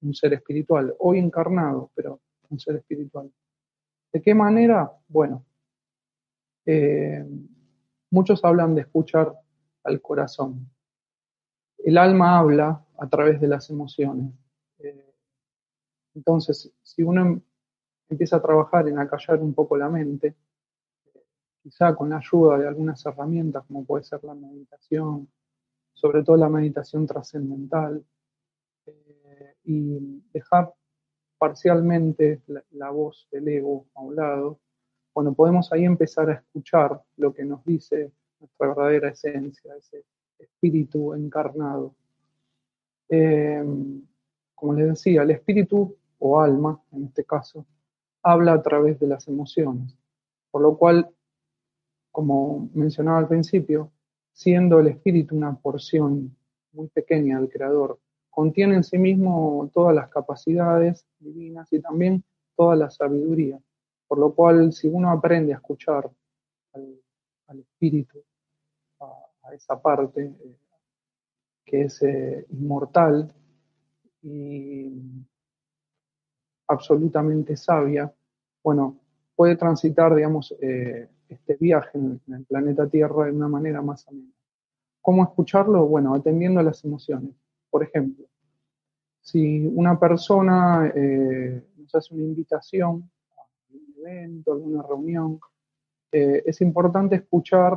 un 0.00 0.14
ser 0.14 0.32
espiritual, 0.32 0.94
hoy 0.98 1.18
encarnado, 1.18 1.90
pero 1.94 2.20
un 2.48 2.58
ser 2.58 2.76
espiritual. 2.76 3.30
¿De 4.10 4.22
qué 4.22 4.34
manera? 4.34 4.90
Bueno, 5.08 5.44
eh, 6.64 7.22
muchos 8.10 8.42
hablan 8.46 8.74
de 8.74 8.80
escuchar 8.80 9.30
al 9.84 10.00
corazón. 10.00 10.70
El 11.76 11.98
alma 11.98 12.38
habla 12.38 12.82
a 12.98 13.08
través 13.10 13.42
de 13.42 13.48
las 13.48 13.68
emociones. 13.68 14.32
Eh, 14.78 15.14
entonces, 16.14 16.72
si 16.82 17.02
uno 17.02 17.42
empieza 18.08 18.36
a 18.36 18.42
trabajar 18.42 18.88
en 18.88 18.98
acallar 18.98 19.42
un 19.42 19.52
poco 19.52 19.76
la 19.76 19.90
mente, 19.90 20.34
quizá 21.62 21.94
con 21.94 22.08
la 22.08 22.18
ayuda 22.18 22.58
de 22.58 22.68
algunas 22.68 23.04
herramientas 23.04 23.64
como 23.66 23.84
puede 23.84 24.04
ser 24.04 24.24
la 24.24 24.34
meditación, 24.34 25.28
sobre 25.96 26.22
todo 26.22 26.36
la 26.36 26.50
meditación 26.50 27.06
trascendental, 27.06 28.04
eh, 28.86 29.54
y 29.64 30.22
dejar 30.32 30.72
parcialmente 31.38 32.42
la, 32.72 32.90
voz 32.90 33.26
del 33.32 33.48
ego 33.48 33.86
a 33.94 34.02
un 34.02 34.14
lado, 34.14 34.60
bueno, 35.14 35.32
podemos 35.32 35.72
ahí 35.72 35.84
empezar 35.84 36.28
a 36.28 36.34
escuchar 36.34 37.02
lo 37.16 37.32
que 37.32 37.44
nos 37.44 37.64
dice 37.64 38.12
nuestra 38.38 38.68
verdadera 38.68 39.08
esencia, 39.08 39.74
ese 39.74 40.04
espíritu 40.38 41.14
encarnado. 41.14 41.94
Eh, 43.08 43.64
como 44.54 44.74
les 44.74 44.88
decía, 44.88 45.22
el 45.22 45.30
espíritu 45.30 45.96
o 46.18 46.40
alma, 46.40 46.78
en 46.92 47.04
este 47.04 47.24
caso, 47.24 47.64
habla 48.22 48.52
a 48.52 48.62
través 48.62 49.00
de 49.00 49.06
las 49.06 49.26
emociones. 49.28 49.96
Por 50.50 50.60
lo 50.60 50.76
cual, 50.76 51.08
como 52.10 52.68
mencionaba 52.74 53.18
al 53.18 53.28
principio, 53.28 53.90
siendo 54.36 54.78
el 54.80 54.88
espíritu 54.88 55.34
una 55.34 55.56
porción 55.56 56.36
muy 56.72 56.88
pequeña 56.88 57.40
del 57.40 57.48
creador, 57.48 57.98
contiene 58.28 58.74
en 58.74 58.84
sí 58.84 58.98
mismo 58.98 59.70
todas 59.72 59.94
las 59.94 60.10
capacidades 60.10 61.06
divinas 61.18 61.72
y 61.72 61.80
también 61.80 62.22
toda 62.54 62.76
la 62.76 62.90
sabiduría. 62.90 63.58
Por 64.06 64.18
lo 64.18 64.34
cual, 64.34 64.74
si 64.74 64.88
uno 64.88 65.10
aprende 65.10 65.54
a 65.54 65.56
escuchar 65.56 66.10
al, 66.74 67.58
espíritu, 67.58 68.22
a, 69.00 69.54
esa 69.54 69.80
parte 69.80 70.24
eh, 70.24 70.56
que 71.64 71.82
es 71.84 72.02
eh, 72.02 72.44
inmortal 72.50 73.32
y 74.20 75.00
absolutamente 76.68 77.56
sabia, 77.56 78.12
bueno, 78.62 78.98
puede 79.36 79.56
transitar, 79.56 80.14
digamos, 80.14 80.54
eh, 80.60 81.08
este 81.28 81.56
viaje 81.56 81.98
en, 81.98 82.20
el 82.28 82.44
planeta 82.46 82.88
Tierra 82.88 83.26
de 83.26 83.32
una 83.32 83.48
manera 83.48 83.82
más 83.82 84.08
amena. 84.08 84.32
¿Cómo 85.00 85.22
escucharlo? 85.22 85.86
Bueno, 85.86 86.14
atendiendo 86.14 86.60
a 86.60 86.64
las 86.64 86.84
emociones. 86.84 87.30
Por 87.70 87.84
ejemplo, 87.84 88.26
si 89.20 89.66
una 89.66 89.98
persona 90.00 90.92
nos 91.76 91.94
hace 91.94 92.14
una 92.14 92.24
invitación 92.24 93.08
a 93.36 93.42
un 93.70 93.94
evento, 93.98 94.52
a 94.52 94.54
alguna 94.54 94.82
reunión, 94.82 95.38
es 96.10 96.60
importante 96.60 97.16
escuchar 97.16 97.76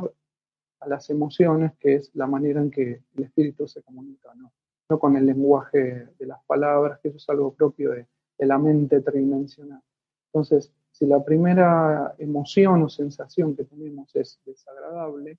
a 0.80 0.88
las 0.88 1.10
emociones, 1.10 1.72
que 1.78 1.96
es 1.96 2.10
la 2.14 2.26
manera 2.26 2.60
en 2.60 2.70
que 2.70 3.02
el 3.14 3.24
espíritu 3.24 3.68
se 3.68 3.82
comunica, 3.82 4.34
¿no? 4.34 4.50
no 4.88 4.98
con 4.98 5.16
el 5.16 5.26
lenguaje 5.26 6.08
de 6.18 6.26
las 6.26 6.42
palabras, 6.44 6.98
que 7.00 7.08
eso 7.08 7.18
es 7.18 7.28
algo 7.28 7.54
propio 7.54 7.92
de, 7.92 8.06
la 8.38 8.58
mente 8.58 9.02
tridimensional. 9.02 9.82
Entonces, 10.28 10.72
si 11.00 11.06
la 11.06 11.24
primera 11.24 12.14
emoción 12.18 12.82
o 12.82 12.90
sensación 12.90 13.56
que 13.56 13.64
tenemos 13.64 14.14
es 14.14 14.38
desagradable, 14.44 15.38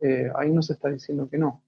eh, 0.00 0.32
ahí 0.34 0.50
nos 0.50 0.68
está 0.68 0.88
diciendo 0.88 1.28
que 1.28 1.38
no. 1.38 1.62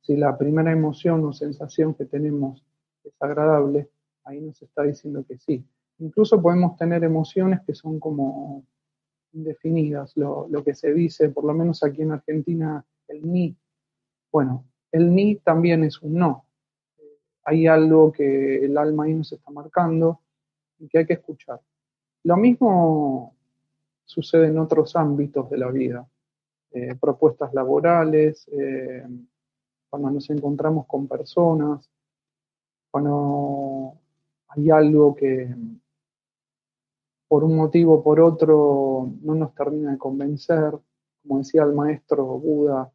Si 0.00 0.16
la 0.16 0.36
primera 0.36 0.72
emoción 0.72 1.24
o 1.24 1.32
sensación 1.32 1.94
que 1.94 2.06
tenemos 2.06 2.66
es 3.04 3.14
agradable, 3.20 3.90
ahí 4.24 4.40
nos 4.40 4.60
está 4.60 4.82
diciendo 4.82 5.24
que 5.24 5.38
sí. 5.38 5.64
Incluso 5.98 6.42
podemos 6.42 6.76
tener 6.76 7.04
emociones 7.04 7.60
que 7.64 7.76
son 7.76 8.00
como 8.00 8.66
indefinidas, 9.32 10.16
lo, 10.16 10.48
que 10.64 10.74
se 10.74 10.92
dice, 10.92 11.28
por 11.28 11.44
lo 11.44 11.54
menos 11.54 11.84
aquí 11.84 12.02
en 12.02 12.10
Argentina, 12.10 12.84
el 13.06 13.22
ni. 13.22 13.56
Bueno, 14.32 14.64
el 14.90 15.14
ni 15.14 15.36
también 15.36 15.84
es 15.84 16.02
un 16.02 16.14
no. 16.14 16.44
Hay 17.44 17.68
algo 17.68 18.10
que 18.10 18.64
el 18.64 18.76
alma 18.76 19.04
ahí 19.04 19.14
nos 19.14 19.30
está 19.30 19.52
marcando 19.52 20.22
y 20.80 20.88
que 20.88 20.98
hay 20.98 21.06
que 21.06 21.12
escuchar. 21.12 21.60
Lo 22.24 22.36
mismo 22.36 23.34
sucede 24.04 24.48
en 24.48 24.58
otros 24.58 24.96
ámbitos 24.96 25.48
de 25.48 25.58
la 25.58 25.70
vida, 25.70 26.06
eh, 26.72 26.94
propuestas 26.96 27.54
laborales, 27.54 28.46
eh, 28.52 29.06
cuando 29.88 30.10
nos 30.10 30.28
encontramos 30.30 30.86
con 30.86 31.08
personas, 31.08 31.90
cuando 32.90 33.94
hay 34.48 34.70
algo 34.70 35.14
que, 35.14 35.54
por 37.28 37.44
un 37.44 37.56
motivo 37.56 37.94
o 37.94 38.02
por 38.02 38.20
otro 38.20 39.08
no 39.22 39.34
nos 39.34 39.54
termina 39.54 39.92
de 39.92 39.98
convencer, 39.98 40.78
como 41.22 41.38
decía 41.38 41.62
el 41.62 41.72
maestro 41.72 42.24
Buda, 42.26 42.92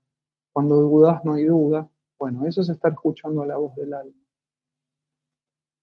cuando 0.52 0.76
dudas 0.76 1.24
no 1.24 1.34
hay 1.34 1.46
duda, 1.46 1.90
bueno, 2.20 2.46
eso 2.46 2.62
es 2.62 2.70
estar 2.70 2.92
escuchando 2.92 3.46
la 3.46 3.58
voz 3.58 3.76
del 3.76 3.94
alma. 3.94 4.14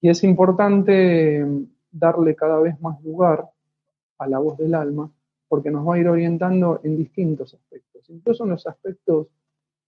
Y 0.01 0.09
es 0.09 0.25
importante 0.25 1.47
darle 1.93 2.35
cada 2.35 2.59
vez 2.61 2.81
más 2.81 3.03
lugar 3.03 3.49
a 4.19 4.27
la 4.27 4.39
voz 4.39 4.59
del 4.59 4.75
alma, 4.75 5.11
porque 5.49 5.71
nos 5.71 5.87
va 5.87 5.95
a 5.95 5.99
ir 5.99 6.09
orientando 6.09 6.81
en 6.83 6.97
distintos 6.97 7.55
aspectos, 7.55 8.09
incluso 8.11 8.45
en 8.45 8.51
los 8.51 8.67
aspectos 8.67 9.29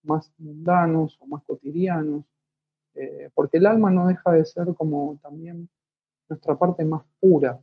más 0.02 0.30
mundanos 0.38 1.18
o 1.20 1.26
más 1.26 1.42
cotidianos, 1.44 2.24
eh, 2.94 3.30
porque 3.34 3.56
el 3.56 3.66
alma 3.66 3.90
no 3.90 4.06
deja 4.06 4.32
de 4.32 4.44
ser 4.44 4.74
como 4.74 5.18
también 5.22 5.68
nuestra 6.28 6.56
parte 6.56 6.84
más 6.84 7.02
pura, 7.18 7.60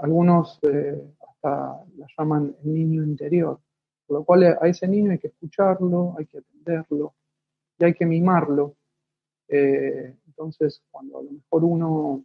algunos 0.00 0.60
eh, 0.62 1.02
hasta 1.28 1.84
la 1.96 2.06
llaman 2.16 2.54
el 2.64 2.72
niño 2.72 3.02
interior, 3.02 3.58
por 4.06 4.18
lo 4.18 4.24
cual 4.24 4.44
a 4.60 4.68
ese 4.68 4.86
niño 4.86 5.10
hay 5.10 5.18
que 5.18 5.28
escucharlo, 5.28 6.14
hay 6.18 6.26
que 6.26 6.38
atenderlo 6.38 7.14
y 7.78 7.84
hay 7.84 7.94
que 7.94 8.06
mimarlo. 8.06 8.76
Eh, 9.48 10.14
entonces, 10.26 10.82
cuando 10.90 11.18
a 11.18 11.22
lo 11.22 11.32
mejor 11.32 11.64
uno 11.64 12.24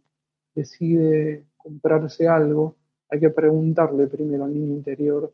decide 0.54 1.46
comprarse 1.56 2.28
algo, 2.28 2.76
hay 3.08 3.20
que 3.20 3.30
preguntarle 3.30 4.06
primero 4.06 4.44
al 4.44 4.54
niño 4.54 4.74
interior 4.74 5.32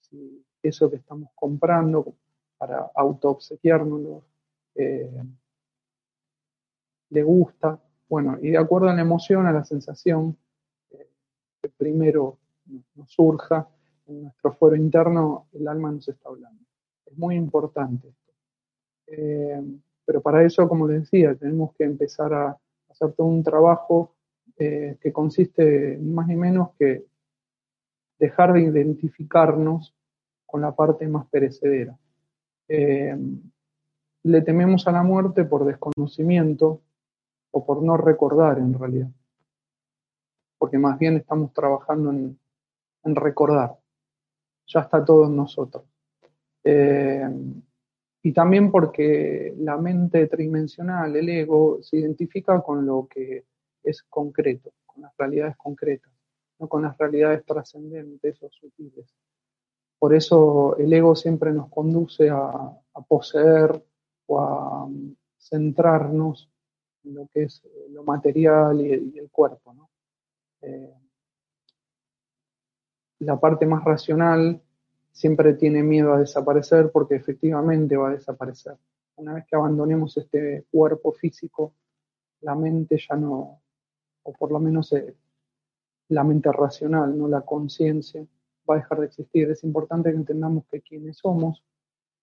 si 0.00 0.44
eso 0.62 0.90
que 0.90 0.96
estamos 0.96 1.30
comprando 1.34 2.14
para 2.58 2.90
auto-obsequiárnoslo 2.94 4.22
eh, 4.74 5.22
le 7.10 7.22
gusta. 7.22 7.80
Bueno, 8.08 8.38
y 8.40 8.50
de 8.50 8.58
acuerdo 8.58 8.88
a 8.88 8.94
la 8.94 9.00
emoción, 9.00 9.46
a 9.46 9.52
la 9.52 9.64
sensación, 9.64 10.36
primero 11.76 12.38
nos 12.94 13.10
surja 13.10 13.68
en 14.06 14.22
nuestro 14.22 14.52
fuero 14.52 14.76
interno, 14.76 15.48
el 15.52 15.68
alma 15.68 15.92
nos 15.92 16.08
está 16.08 16.28
hablando. 16.28 16.64
Es 17.06 17.16
muy 17.16 17.36
importante 17.36 18.08
esto. 18.08 18.32
Eh, 19.06 19.62
pero 20.04 20.20
para 20.20 20.44
eso, 20.44 20.68
como 20.68 20.88
les 20.88 21.02
decía, 21.02 21.34
tenemos 21.34 21.74
que 21.74 21.84
empezar 21.84 22.32
a 22.34 22.58
hacer 22.88 23.12
todo 23.12 23.26
un 23.26 23.42
trabajo 23.42 24.11
eh, 24.58 24.96
que 25.00 25.12
consiste 25.12 25.98
más 25.98 26.26
ni 26.28 26.36
menos 26.36 26.70
que 26.78 27.04
dejar 28.18 28.52
de 28.52 28.62
identificarnos 28.62 29.94
con 30.46 30.60
la 30.60 30.74
parte 30.74 31.08
más 31.08 31.26
perecedera. 31.28 31.98
Eh, 32.68 33.16
le 34.24 34.42
tememos 34.42 34.86
a 34.86 34.92
la 34.92 35.02
muerte 35.02 35.44
por 35.44 35.64
desconocimiento 35.64 36.80
o 37.50 37.66
por 37.66 37.82
no 37.82 37.96
recordar 37.96 38.58
en 38.58 38.72
realidad 38.78 39.10
porque 40.62 40.78
más 40.78 40.96
bien 40.96 41.16
estamos 41.16 41.52
trabajando 41.52 42.12
en, 42.12 42.38
recordar. 43.16 43.76
Ya 44.68 44.78
está 44.78 45.04
todo 45.04 45.26
en 45.26 45.34
nosotros. 45.34 45.82
Eh, 46.62 47.28
y 48.22 48.32
también 48.32 48.70
porque 48.70 49.56
la 49.58 49.76
mente 49.76 50.28
tridimensional, 50.28 51.16
el 51.16 51.28
ego, 51.30 51.82
se 51.82 51.96
identifica 51.96 52.62
con 52.62 52.86
lo 52.86 53.08
que 53.10 53.44
es 53.82 54.02
concreto, 54.02 54.72
con 54.86 55.02
las 55.02 55.16
realidades 55.16 55.56
concretas, 55.56 56.12
no 56.58 56.68
con 56.68 56.82
las 56.82 56.96
realidades 56.98 57.44
trascendentes 57.44 58.42
o 58.42 58.50
sutiles. 58.50 59.14
Por 59.98 60.14
eso 60.14 60.76
el 60.78 60.92
ego 60.92 61.14
siempre 61.14 61.52
nos 61.52 61.68
conduce 61.68 62.28
a, 62.30 62.76
poseer 63.08 63.84
o 64.26 64.40
a 64.40 64.84
um, 64.84 65.14
centrarnos 65.38 66.50
en 67.04 67.14
lo 67.14 67.28
que 67.32 67.44
es 67.44 67.62
lo 67.90 68.04
material 68.04 68.80
y 68.80 69.18
el 69.18 69.30
cuerpo. 69.30 69.72
Eh, 70.62 70.94
la 73.20 73.38
parte 73.38 73.66
más 73.66 73.84
racional 73.84 74.60
siempre 75.10 75.54
tiene 75.54 75.82
miedo 75.82 76.12
a 76.12 76.18
desaparecer 76.18 76.90
porque 76.90 77.16
efectivamente 77.16 77.96
va 77.96 78.08
a 78.08 78.12
desaparecer. 78.12 78.76
Una 79.16 79.34
vez 79.34 79.44
que 79.46 79.56
abandonemos 79.56 80.16
este 80.16 80.64
cuerpo 80.70 81.12
físico, 81.12 81.74
la 82.40 82.54
mente 82.54 82.98
ya 82.98 83.16
no, 83.16 83.61
o 84.22 84.32
por 84.32 84.52
lo 84.52 84.60
menos 84.60 84.92
eh, 84.92 85.14
la 86.08 86.24
mente 86.24 86.50
racional, 86.52 87.16
no 87.16 87.28
la 87.28 87.42
conciencia, 87.42 88.24
va 88.68 88.74
a 88.74 88.78
dejar 88.78 89.00
de 89.00 89.06
existir. 89.06 89.50
Es 89.50 89.64
importante 89.64 90.10
que 90.10 90.16
entendamos 90.16 90.64
que 90.70 90.80
quienes 90.80 91.18
somos 91.18 91.64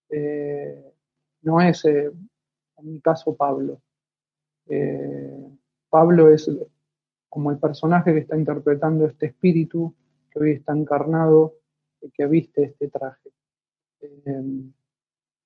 eh, 0.09 0.93
no 1.41 1.61
es, 1.61 1.85
en 1.85 2.13
mi 2.81 2.99
caso, 2.99 3.35
Pablo. 3.35 3.81
Pablo 5.89 6.29
es 6.29 6.49
como 7.29 7.51
el 7.51 7.59
personaje 7.59 8.13
que 8.13 8.19
está 8.19 8.37
interpretando 8.37 9.05
este 9.05 9.27
espíritu 9.27 9.95
que 10.29 10.39
hoy 10.39 10.51
está 10.51 10.73
encarnado 10.73 11.55
y 12.01 12.09
que 12.11 12.25
viste 12.25 12.63
este 12.63 12.89
traje. 12.89 13.31
Eh, 14.01 14.63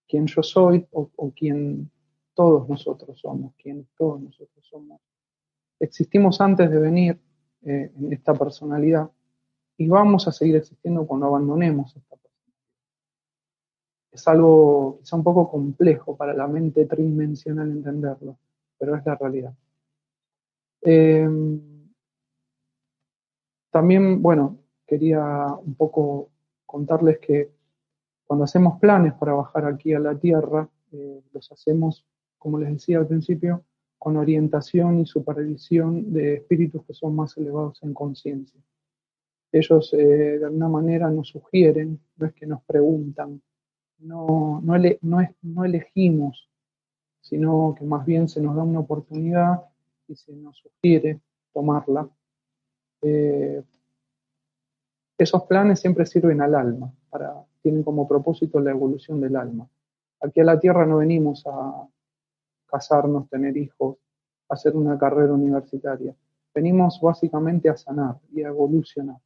quien 0.07 0.27
yo 0.27 0.43
soy 0.43 0.87
o, 0.91 1.31
quien 1.31 1.89
todos 2.33 2.67
nosotros 2.69 3.19
somos, 3.19 3.55
quien 3.55 3.87
todos 3.97 4.21
nosotros 4.21 4.65
somos. 4.65 5.01
Existimos 5.83 6.39
antes 6.39 6.71
de 6.71 6.79
venir 6.79 7.19
eh, 7.61 7.91
en 7.93 8.13
esta 8.13 8.33
personalidad 8.33 9.11
y 9.75 9.85
vamos 9.89 10.25
a 10.29 10.31
seguir 10.31 10.55
existiendo 10.55 11.05
cuando 11.05 11.25
abandonemos 11.25 11.93
esta 11.97 12.15
personalidad. 12.15 12.63
Es 14.09 14.25
algo 14.29 14.99
quizá 15.01 15.17
un 15.17 15.25
poco 15.25 15.51
complejo 15.51 16.15
para 16.15 16.33
la 16.33 16.47
mente 16.47 16.85
tridimensional 16.85 17.69
entenderlo, 17.69 18.37
pero 18.77 18.95
es 18.95 19.05
la 19.05 19.15
realidad. 19.15 19.53
Eh, 20.83 21.27
también, 23.69 24.21
bueno, 24.21 24.59
quería 24.87 25.47
un 25.65 25.75
poco 25.75 26.29
contarles 26.65 27.19
que 27.19 27.51
cuando 28.23 28.45
hacemos 28.45 28.79
planes 28.79 29.15
para 29.15 29.33
bajar 29.33 29.65
aquí 29.65 29.93
a 29.93 29.99
la 29.99 30.17
Tierra, 30.17 30.69
eh, 30.93 31.21
los 31.33 31.51
hacemos, 31.51 32.05
como 32.37 32.57
les 32.57 32.69
decía 32.71 32.99
al 32.99 33.07
principio, 33.07 33.65
con 34.03 34.17
orientación 34.17 34.99
y 34.99 35.05
supervisión 35.05 36.11
de 36.11 36.35
espíritus 36.35 36.83
que 36.85 36.93
son 36.93 37.15
más 37.15 37.37
elevados 37.37 37.81
en 37.83 37.93
conciencia. 37.93 38.59
Ellos 39.49 39.93
eh, 39.93 40.39
de 40.39 40.45
alguna 40.45 40.67
manera 40.67 41.09
nos 41.09 41.29
sugieren, 41.29 42.01
no 42.17 42.25
es 42.25 42.33
que 42.33 42.45
nos 42.45 42.61
preguntan, 42.63 43.41
no, 43.99 44.61
no, 44.61 44.73
no 45.41 45.65
elegimos, 45.65 46.49
sino 47.21 47.73
que 47.77 47.85
más 47.85 48.05
bien 48.05 48.27
se 48.27 48.41
nos 48.41 48.57
da 48.57 48.63
una 48.63 48.81
oportunidad 48.81 49.61
y 50.09 50.15
se 50.15 50.33
nos 50.33 50.57
sugiere 50.57 51.21
tomarla 51.53 52.09
eh, 53.01 53.63
esos 55.17 55.43
planes 55.43 55.79
siempre 55.79 56.05
sirven 56.05 56.41
al 56.41 56.55
alma 56.55 56.91
para 57.09 57.33
tienen 57.61 57.83
como 57.83 58.05
propósito 58.05 58.59
la 58.59 58.71
evolución 58.71 59.21
del 59.21 59.37
alma. 59.37 59.69
Aquí 60.19 60.41
a 60.41 60.43
la 60.43 60.59
Tierra 60.59 60.85
no 60.85 60.97
venimos 60.97 61.43
a 61.45 61.87
casarnos, 62.73 63.29
tener 63.29 63.55
hijos, 63.55 63.97
hacer 64.49 64.75
una 64.75 64.97
carrera 64.97 65.33
universitaria. 65.33 66.15
Venimos 66.55 66.99
básicamente 66.99 67.69
a 67.69 67.77
sanar 67.77 68.15
y 68.31 68.41
a 68.41 68.47
evolucionar. 68.47 69.17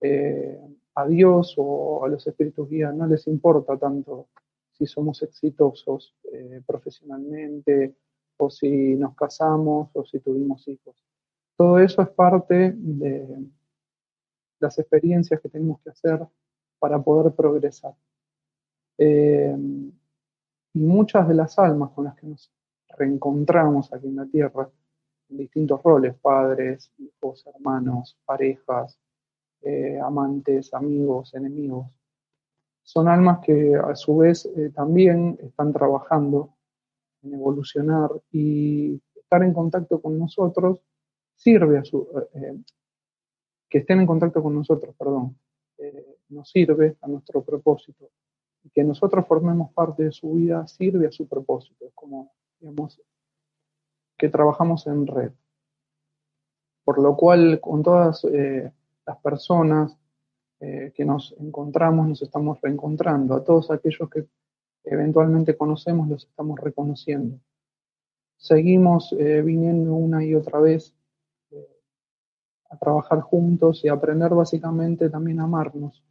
Eh, 0.00 0.60
a 0.96 1.06
Dios 1.06 1.54
o 1.58 2.04
a 2.04 2.08
los 2.08 2.26
espíritus 2.26 2.68
guías 2.68 2.94
no 2.94 3.06
les 3.06 3.26
importa 3.28 3.76
tanto 3.76 4.28
si 4.72 4.84
somos 4.86 5.22
exitosos 5.22 6.14
eh, 6.32 6.60
profesionalmente 6.66 7.94
o 8.38 8.50
si 8.50 8.96
nos 8.96 9.14
casamos 9.14 9.90
o 9.94 10.04
si 10.04 10.18
tuvimos 10.18 10.66
hijos. 10.66 10.96
Todo 11.56 11.78
eso 11.78 12.02
es 12.02 12.08
parte 12.08 12.74
de 12.76 13.46
las 14.58 14.78
experiencias 14.78 15.40
que 15.40 15.48
tenemos 15.48 15.80
que 15.82 15.90
hacer 15.90 16.26
para 16.78 17.00
poder 17.00 17.32
progresar. 17.32 17.94
Eh, 18.98 19.56
y 20.74 20.78
muchas 20.78 21.26
de 21.26 21.34
las 21.34 21.58
almas 21.58 21.90
con 21.92 22.04
las 22.04 22.16
que 22.16 22.26
nos 22.26 22.50
reencontramos 22.98 23.92
aquí 23.92 24.06
en 24.06 24.16
la 24.16 24.26
Tierra, 24.26 24.68
en 25.28 25.36
distintos 25.38 25.82
roles, 25.82 26.14
padres, 26.16 26.92
hijos, 26.98 27.46
hermanos, 27.46 28.18
parejas, 28.24 28.98
eh, 29.62 29.98
amantes, 29.98 30.72
amigos, 30.74 31.34
enemigos, 31.34 31.88
son 32.82 33.08
almas 33.08 33.40
que 33.44 33.74
a 33.74 33.96
su 33.96 34.18
vez 34.18 34.46
eh, 34.46 34.70
también 34.72 35.36
están 35.42 35.72
trabajando 35.72 36.54
en 37.22 37.34
evolucionar 37.34 38.10
y 38.30 39.02
estar 39.16 39.42
en 39.42 39.52
contacto 39.52 40.00
con 40.00 40.18
nosotros 40.18 40.80
sirve 41.34 41.78
a 41.78 41.84
su, 41.84 42.08
eh, 42.34 42.62
que 43.68 43.78
estén 43.78 44.00
en 44.00 44.06
contacto 44.06 44.40
con 44.40 44.54
nosotros, 44.54 44.94
perdón, 44.96 45.36
nos 46.28 46.48
sirve 46.50 46.96
a 47.00 47.08
nuestro 47.08 47.42
propósito. 47.42 48.10
Y 48.62 48.70
que 48.70 48.84
nosotros 48.84 49.26
formemos 49.26 49.72
parte 49.72 50.04
de 50.04 50.12
su 50.12 50.32
vida 50.32 50.66
sirve 50.66 51.08
a 51.08 51.12
su 51.12 51.28
propósito. 51.28 51.86
Es 51.86 51.92
como, 51.94 52.32
digamos, 52.60 53.00
que 54.18 54.28
trabajamos 54.28 54.86
en 54.86 55.06
red. 55.06 55.32
Por 56.84 57.02
lo 57.02 57.16
cual, 57.16 57.60
con 57.60 57.82
todas 57.82 58.24
las 58.24 59.18
personas 59.18 59.96
eh, 60.58 60.92
que 60.94 61.04
nos 61.04 61.34
encontramos, 61.38 62.08
nos 62.08 62.22
estamos 62.22 62.58
reencontrando. 62.62 63.34
A 63.34 63.44
todos 63.44 63.70
aquellos 63.70 64.08
que 64.08 64.26
eventualmente 64.84 65.56
conocemos, 65.56 66.08
los 66.08 66.24
estamos 66.24 66.58
reconociendo. 66.58 67.38
Seguimos 68.38 69.12
eh, 69.12 69.42
viniendo 69.42 69.94
una 69.94 70.24
y 70.24 70.34
otra 70.34 70.58
vez 70.60 70.94
eh, 71.50 71.68
a 72.70 72.78
trabajar 72.78 73.20
juntos 73.20 73.84
y 73.84 73.88
aprender 73.88 74.34
básicamente 74.34 75.10
también 75.10 75.40
a 75.40 75.44
amarnos. 75.44 76.02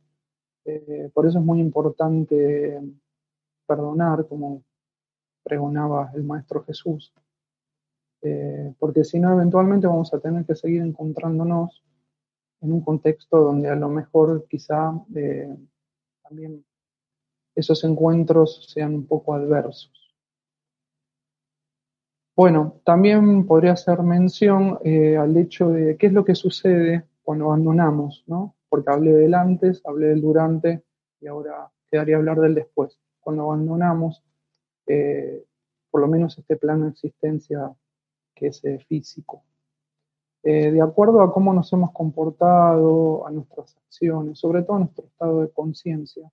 por 1.14 1.26
eso 1.28 1.40
es 1.40 1.46
muy 1.46 1.60
importante 1.60 2.82
perdonar, 3.68 4.28
como 4.28 4.64
pregonaba 5.46 6.12
el 6.16 6.24
Maestro 6.24 6.64
Jesús, 6.66 7.14
porque 8.80 9.04
si 9.04 9.20
no, 9.20 9.32
eventualmente 9.34 9.86
vamos 9.86 10.12
a 10.12 10.20
tener 10.20 10.46
que 10.46 10.56
seguir 10.56 10.82
encontrándonos 10.82 11.86
en 12.62 12.74
un 12.74 12.82
contexto 12.82 13.38
donde 13.38 13.70
a 13.70 13.76
lo 13.76 13.90
mejor 13.90 14.48
quizá 14.50 14.94
eh, 15.16 15.56
también 16.24 16.66
esos 17.54 17.84
encuentros 17.84 18.68
sean 18.74 18.96
un 18.96 19.06
poco 19.06 19.34
adversos. 19.34 19.92
Bueno, 22.36 22.82
también 22.84 23.46
podría 23.46 23.74
hacer 23.74 24.02
mención 24.02 24.80
eh, 24.84 25.16
al 25.16 25.38
hecho 25.38 25.70
de 25.70 25.96
qué 25.96 26.08
es 26.08 26.14
lo 26.14 26.26
que 26.26 26.36
sucede 26.36 27.06
cuando 27.24 27.46
abandonamos, 27.46 28.26
¿no? 28.28 28.56
Porque 28.68 28.92
hablé 28.92 29.14
del 29.14 29.34
antes, 29.34 29.82
hablé 29.86 30.08
del 30.08 30.22
durante 30.22 30.84
y 31.22 31.28
ahora 31.28 31.72
quedaría 31.90 32.18
hablar 32.18 32.42
del 32.42 32.56
después. 32.56 33.00
Cuando 33.22 33.44
abandonamos, 33.44 34.22
eh, 34.88 35.44
por 35.90 36.02
lo 36.02 36.08
menos 36.08 36.38
este 36.38 36.56
plano 36.58 36.86
de 36.86 36.92
existencia 36.92 37.74
que 38.34 38.48
es 38.48 38.62
físico. 38.88 39.44
Eh, 40.48 40.72
de 40.72 40.80
acuerdo 40.80 41.22
a 41.22 41.34
cómo 41.34 41.54
nos 41.54 41.74
hemos 41.74 41.92
comportado, 41.92 43.26
a 43.26 43.32
nuestras 43.32 43.76
acciones, 43.78 44.38
sobre 44.38 44.62
todo 44.62 44.76
a 44.76 44.80
nuestro 44.82 45.06
estado 45.06 45.42
de 45.42 45.50
conciencia. 45.50 46.32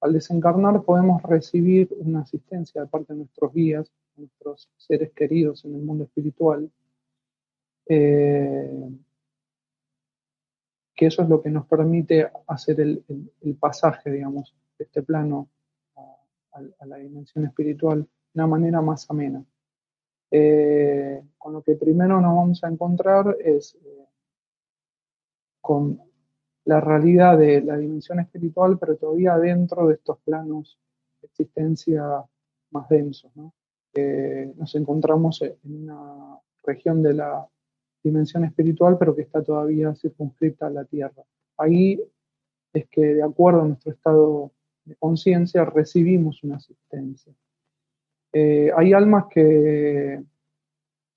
Al 0.00 0.12
desencarnar 0.12 0.82
podemos 0.82 1.20
recibir 1.24 1.88
una 1.98 2.20
asistencia 2.20 2.80
de 2.80 2.86
parte 2.86 3.14
de 3.14 3.18
nuestros 3.18 3.52
guías, 3.52 3.90
nuestros 4.16 4.70
seres 4.76 5.10
queridos 5.12 5.64
en 5.64 5.74
el 5.74 5.82
mundo 5.82 6.04
espiritual, 6.04 6.70
eh, 7.86 8.90
que 10.94 11.06
eso 11.06 11.22
es 11.22 11.28
lo 11.28 11.42
que 11.42 11.50
nos 11.50 11.66
permite 11.66 12.30
hacer 12.46 12.80
el, 12.80 13.04
pasaje, 13.58 14.08
digamos, 14.12 14.54
de 14.78 14.84
este 14.84 15.02
plano 15.02 15.48
a 16.78 16.86
la 16.86 16.96
dimensión 16.96 17.44
espiritual 17.46 18.02
de 18.02 18.08
una 18.34 18.46
manera 18.46 18.80
más 18.80 19.08
amena. 19.10 19.44
Eh, 20.30 21.22
con 21.38 21.54
lo 21.54 21.62
que 21.62 21.74
primero 21.74 22.20
nos 22.20 22.36
vamos 22.36 22.62
a 22.62 22.68
encontrar 22.68 23.36
es 23.42 23.74
eh, 23.76 24.06
con 25.60 26.00
la 26.64 26.80
realidad 26.80 27.38
de 27.38 27.62
la 27.62 27.78
dimensión 27.78 28.20
espiritual, 28.20 28.78
pero 28.78 28.96
todavía 28.96 29.38
dentro 29.38 29.88
de 29.88 29.94
estos 29.94 30.18
planos 30.20 30.78
de 31.20 31.28
existencia 31.28 32.02
más 32.70 32.88
densos. 32.88 33.32
nos 33.34 34.74
encontramos 34.74 35.40
en 35.42 35.58
una 35.64 36.38
región 36.62 37.02
de 37.02 37.14
la 37.14 37.48
dimensión 38.02 38.44
espiritual, 38.44 38.96
pero 38.98 39.14
que 39.14 39.22
está 39.22 39.42
todavía 39.42 39.94
circunscrita 39.94 40.66
a 40.66 40.70
la 40.70 40.84
Tierra. 40.84 41.22
Ahí 41.56 42.00
es 42.72 42.88
que, 42.88 43.14
de 43.14 43.22
acuerdo 43.22 43.62
a 43.62 43.68
nuestro 43.68 43.92
estado 43.92 44.52
de 44.88 44.96
conciencia, 44.96 45.64
recibimos 45.64 46.42
una 46.42 46.56
asistencia. 46.56 47.32
Eh, 48.32 48.70
hay 48.76 48.92
almas 48.92 49.26
que 49.30 50.22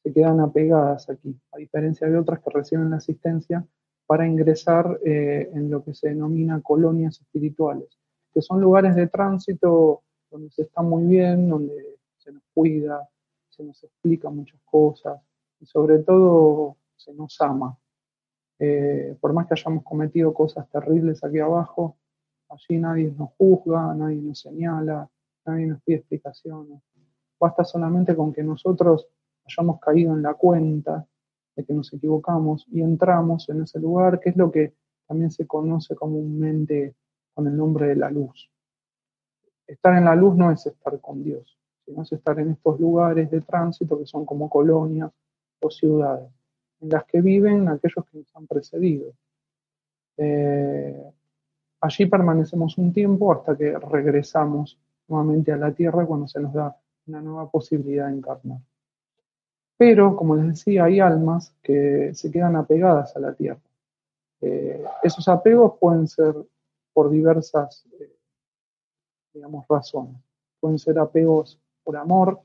se 0.04 0.14
quedan 0.14 0.40
apegadas 0.40 1.10
aquí, 1.10 1.36
a 1.52 1.58
diferencia 1.58 2.08
de 2.08 2.18
otras 2.18 2.42
que 2.42 2.50
reciben 2.50 2.90
la 2.90 2.98
asistencia 2.98 3.66
para 4.06 4.28
ingresar 4.28 5.00
eh, 5.06 5.50
en 5.54 5.70
lo 5.70 5.84
que 5.84 5.94
se 5.94 6.10
denomina 6.10 6.62
colonias 6.62 7.22
espirituales, 7.22 7.98
que 8.34 8.42
son 8.42 8.60
lugares 8.60 8.96
de 8.96 9.08
tránsito 9.08 10.04
donde 10.30 10.50
se 10.50 10.64
está 10.64 10.82
muy 10.82 11.06
bien, 11.06 11.50
donde 11.50 11.98
se 12.18 12.32
nos 12.32 12.44
cuida, 12.54 13.08
se 13.50 13.64
nos 13.64 13.84
explica 13.84 14.30
muchas 14.30 14.60
cosas 14.66 15.22
y 15.60 15.66
sobre 15.66 16.00
todo 16.00 16.78
se 16.96 17.14
nos 17.14 17.40
ama. 17.42 17.78
Eh, 18.60 19.16
por 19.20 19.34
más 19.34 19.48
que 19.48 19.54
hayamos 19.54 19.84
cometido 19.84 20.34
cosas 20.34 20.70
terribles 20.70 21.24
aquí 21.24 21.40
abajo, 21.40 21.98
allí 22.52 22.80
nadie 22.80 23.14
nos 23.18 23.32
juzga, 23.38 23.94
nadie 23.94 24.22
nos 24.22 24.40
señala, 24.40 25.10
nadie 25.46 25.68
nos 25.68 25.82
pide 25.82 25.98
explicaciones. 25.98 26.82
Basta 27.40 27.64
solamente 27.64 28.16
con 28.16 28.34
que 28.34 28.44
nosotros 28.44 29.08
hayamos 29.46 29.80
caído 29.80 30.14
en 30.14 30.22
la 30.22 30.34
cuenta 30.34 31.06
de 31.56 31.66
que 31.66 31.74
nos 31.74 31.92
equivocamos 31.94 32.66
y 32.72 32.82
entramos 32.82 33.50
en 33.50 33.64
ese 33.64 33.80
lugar, 33.80 34.20
que 34.20 34.30
es 34.30 34.38
lo 34.38 34.52
que 34.52 34.74
también 35.08 35.32
se 35.32 35.48
conoce 35.48 35.96
comúnmente 35.96 36.96
con 37.34 37.48
el 37.48 37.58
nombre 37.58 37.88
de 37.88 37.96
la 37.96 38.10
luz. 38.10 38.50
Estar 39.68 39.98
en 39.98 40.06
la 40.06 40.16
luz 40.16 40.36
no 40.36 40.52
es 40.52 40.66
estar 40.66 41.00
con 41.00 41.24
Dios, 41.24 41.58
sino 41.86 42.04
es 42.04 42.12
estar 42.12 42.40
en 42.40 42.52
estos 42.52 42.80
lugares 42.80 43.32
de 43.32 43.42
tránsito 43.42 43.98
que 43.98 44.06
son 44.06 44.26
como 44.26 44.50
colonias 44.50 45.12
o 45.62 45.70
ciudades, 45.70 46.30
en 46.82 46.90
las 46.90 47.06
que 47.06 47.22
viven 47.22 47.68
aquellos 47.70 48.06
que 48.06 48.18
nos 48.20 48.36
han 48.36 48.48
precedido. 48.48 49.14
Eh, 50.18 51.12
allí 51.82 52.06
permanecemos 52.06 52.78
un 52.78 52.94
tiempo 52.94 53.34
hasta 53.34 53.58
que 53.58 53.78
regresamos 53.78 54.80
nuevamente 55.08 55.52
a 55.52 55.58
la 55.58 55.74
tierra 55.74 56.06
cuando 56.06 56.28
se 56.28 56.40
nos 56.40 56.54
da 56.54 56.76
una 57.08 57.22
nueva 57.22 57.50
posibilidad 57.50 58.08
de 58.08 58.18
encarnar. 58.18 58.60
Pero, 59.78 60.16
como 60.16 60.36
les 60.36 60.48
decía, 60.48 60.86
hay 60.86 61.00
almas 61.00 61.56
que 61.64 62.14
se 62.14 62.32
quedan 62.32 62.56
apegadas 62.56 63.16
a 63.16 63.20
la 63.20 63.34
tierra. 63.34 63.62
Eh, 64.40 64.84
esos 65.02 65.28
apegos 65.28 65.74
pueden 65.80 66.08
ser 66.08 66.36
por 66.94 67.10
diversas, 67.10 67.86
eh, 68.00 68.16
digamos, 69.34 69.66
razones. 69.68 70.22
Pueden 70.60 70.78
ser 70.78 71.00
apegos 71.00 71.60
por 71.84 71.98
amor, 71.98 72.40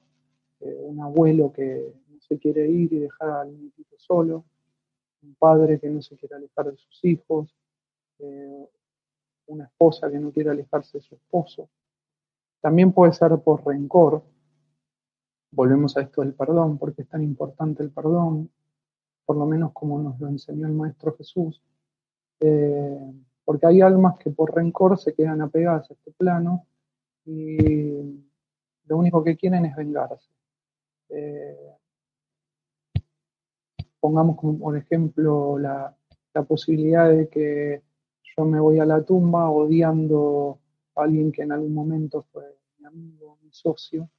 eh, 0.61 0.81
un 0.83 1.01
abuelo 1.03 1.53
que 1.53 1.92
no 2.09 2.18
se 2.20 2.38
quiere 2.38 2.68
ir 2.70 2.92
y 2.94 3.01
dejar 3.01 3.29
al 3.29 3.53
niñito 3.53 3.96
solo, 3.99 4.44
un 5.22 5.35
padre 5.35 5.79
que 5.79 5.90
no 5.90 6.01
se 6.01 6.16
quiere 6.16 6.37
alejar 6.37 6.70
de 6.70 6.77
sus 6.79 7.05
hijos, 7.05 7.55
una 9.47 9.65
esposa 9.65 10.11
que 10.11 10.19
no 10.19 10.31
quiere 10.31 10.51
alejarse 10.51 10.99
de 10.99 11.05
su 11.05 11.15
esposo. 11.15 11.69
También 12.61 12.93
puede 12.93 13.13
ser 13.13 13.37
por 13.39 13.65
rencor, 13.67 14.23
volvemos 15.51 15.97
a 15.97 16.03
esto 16.03 16.23
del 16.23 16.35
perdón, 16.35 16.79
porque 16.79 17.03
es 17.03 17.09
tan 17.09 17.23
importante 17.23 17.83
el 17.83 17.91
perdón, 17.91 18.51
por 19.25 19.37
lo 19.37 19.47
menos 19.47 19.73
como 19.73 19.99
nos 19.99 20.19
lo 20.21 20.29
enseñó 20.29 20.67
el 20.67 20.73
Maestro 20.73 21.17
Jesús, 21.17 21.63
eh, 22.41 23.13
porque 23.45 23.67
hay 23.67 23.81
almas 23.81 24.19
que 24.19 24.31
por 24.31 24.55
rencor 24.55 24.99
se 24.99 25.15
quedan 25.15 25.41
apegadas 25.41 25.91
a 25.91 25.95
este 25.95 26.13
plano 26.13 26.67
y 27.25 28.25
lo 28.87 28.99
único 28.99 29.23
que 29.23 29.37
quieren 29.37 29.65
es 29.65 29.77
vengarse. 29.77 30.31
Eh, 31.09 31.77
pongamos 34.01 34.37
como 34.37 34.59
por 34.59 34.77
ejemplo 34.77 35.59
la, 35.59 35.97
la 36.35 36.43
posibilidad 36.43 37.11
de 37.11 37.29
que 37.29 37.83
yo 38.37 38.44
me 38.44 38.61
voy 38.61 38.79
a 38.81 38.85
la 38.85 39.03
tumba 39.03 39.51
odiando 39.51 40.59
alguien 40.94 41.33
que 41.33 41.42
en 41.42 41.53
algún 41.53 41.72
momento 41.72 42.22
fue 42.33 42.44
mi 42.79 42.87
amigo, 42.87 43.38
mi 43.42 43.51
socio, 43.51 44.11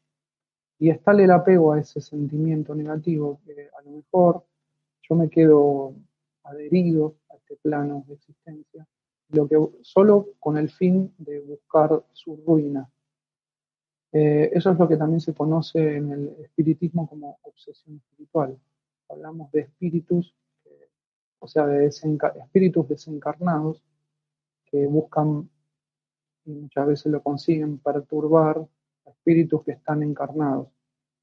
y 0.80 0.90
está 0.90 1.12
el 1.12 1.30
apego 1.32 1.74
a 1.74 1.80
ese 1.80 2.02
sentimiento 2.02 2.74
negativo 2.74 3.40
que 3.46 3.70
a 3.78 3.82
lo 3.84 3.92
mejor 3.92 4.44
yo 5.08 5.16
me 5.16 5.30
quedo 5.30 5.96
adherido 6.44 7.16
a 7.30 7.36
este 7.36 7.58
plano 7.58 8.06
de 8.08 8.16
existencia, 8.16 8.88
lo 9.30 9.48
que 9.48 9.58
solo 9.82 10.30
con 10.40 10.58
el 10.58 10.70
fin 10.70 11.14
de 11.18 11.40
buscar 11.42 12.04
su 12.12 12.38
ruina. 12.46 12.90
Eh, 14.14 14.50
eso 14.54 14.72
es 14.72 14.80
lo 14.80 14.88
que 14.88 14.98
también 14.98 15.20
se 15.20 15.34
conoce 15.34 15.98
en 15.98 16.12
el 16.12 16.28
espiritismo 16.44 17.08
como 17.08 17.38
obsesión 17.44 17.98
espiritual. 17.98 18.58
Hablamos 19.10 19.52
de 19.52 19.62
espíritus, 19.62 20.34
o 21.40 21.48
sea, 21.48 21.68
de 21.68 21.86
espíritus 21.86 22.88
desencarnados 22.88 23.84
que 24.70 24.86
buscan 24.88 25.50
y 26.46 26.52
muchas 26.52 26.88
veces 26.88 27.12
lo 27.12 27.22
consiguen 27.22 27.80
perturbar 27.80 28.66
a 29.06 29.10
espíritus 29.10 29.64
que 29.64 29.72
están 29.72 30.02
encarnados. 30.04 30.70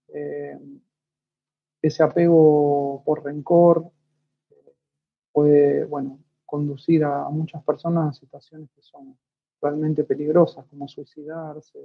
Eh, 0.09 0.59
ese 1.81 2.03
apego 2.03 3.03
por 3.05 3.25
rencor 3.25 3.91
puede, 5.33 5.85
bueno, 5.85 6.19
conducir 6.45 7.05
a, 7.05 7.29
muchas 7.31 7.63
personas 7.65 8.11
a 8.17 8.21
situaciones 8.21 8.71
que 8.71 8.83
son 8.83 9.17
realmente 9.61 10.05
peligrosas, 10.05 10.65
como 10.67 10.87
suicidarse 10.87 11.79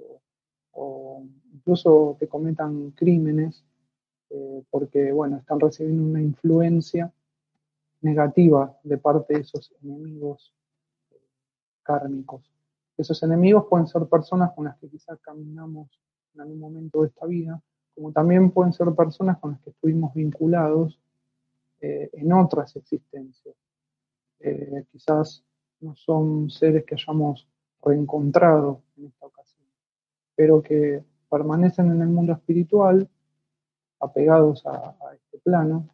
o, 0.72 1.24
incluso 1.54 2.16
que 2.20 2.28
cometan 2.28 2.92
crímenes, 2.92 3.66
eh, 4.30 4.64
porque, 4.70 5.12
bueno, 5.12 5.38
están 5.38 5.60
recibiendo 5.60 6.04
una 6.04 6.22
influencia 6.22 7.12
negativa 8.02 8.78
de 8.84 8.98
parte 8.98 9.34
de 9.34 9.42
esos 9.42 9.74
enemigos 9.82 10.54
kármicos. 11.90 12.52
Esos 12.96 13.24
enemigos 13.24 13.66
pueden 13.68 13.88
ser 13.88 14.06
personas 14.06 14.52
con 14.54 14.66
las 14.66 14.78
que 14.78 14.88
quizás 14.88 15.18
caminamos 15.22 15.90
en 16.36 16.42
algún 16.42 16.60
momento 16.60 17.02
de 17.02 17.08
esta 17.08 17.26
vida, 17.26 17.60
como 17.96 18.12
también 18.12 18.52
pueden 18.52 18.74
ser 18.74 18.94
personas 18.94 19.40
con 19.40 19.52
las 19.52 19.62
que 19.62 19.72
estuvimos 19.72 20.14
vinculados 20.14 21.00
eh, 21.82 22.12
en 22.14 22.32
otras 22.32 22.76
existencias. 22.76 23.56
Eh, 24.40 24.86
quizás 24.92 25.44
no 25.80 25.96
son 25.96 26.52
seres 26.52 26.86
que 26.86 26.96
hayamos 26.96 27.48
reencontrado 27.82 28.84
en 28.98 29.08
esta 29.08 29.26
ocasión, 29.26 29.66
pero 30.36 30.62
que 30.62 31.04
permanecen 31.28 31.90
en 31.90 32.02
el 32.02 32.10
mundo 32.10 32.34
espiritual, 32.34 33.10
apegados 34.00 34.64
a, 34.68 34.96
este 35.16 35.40
plano, 35.40 35.90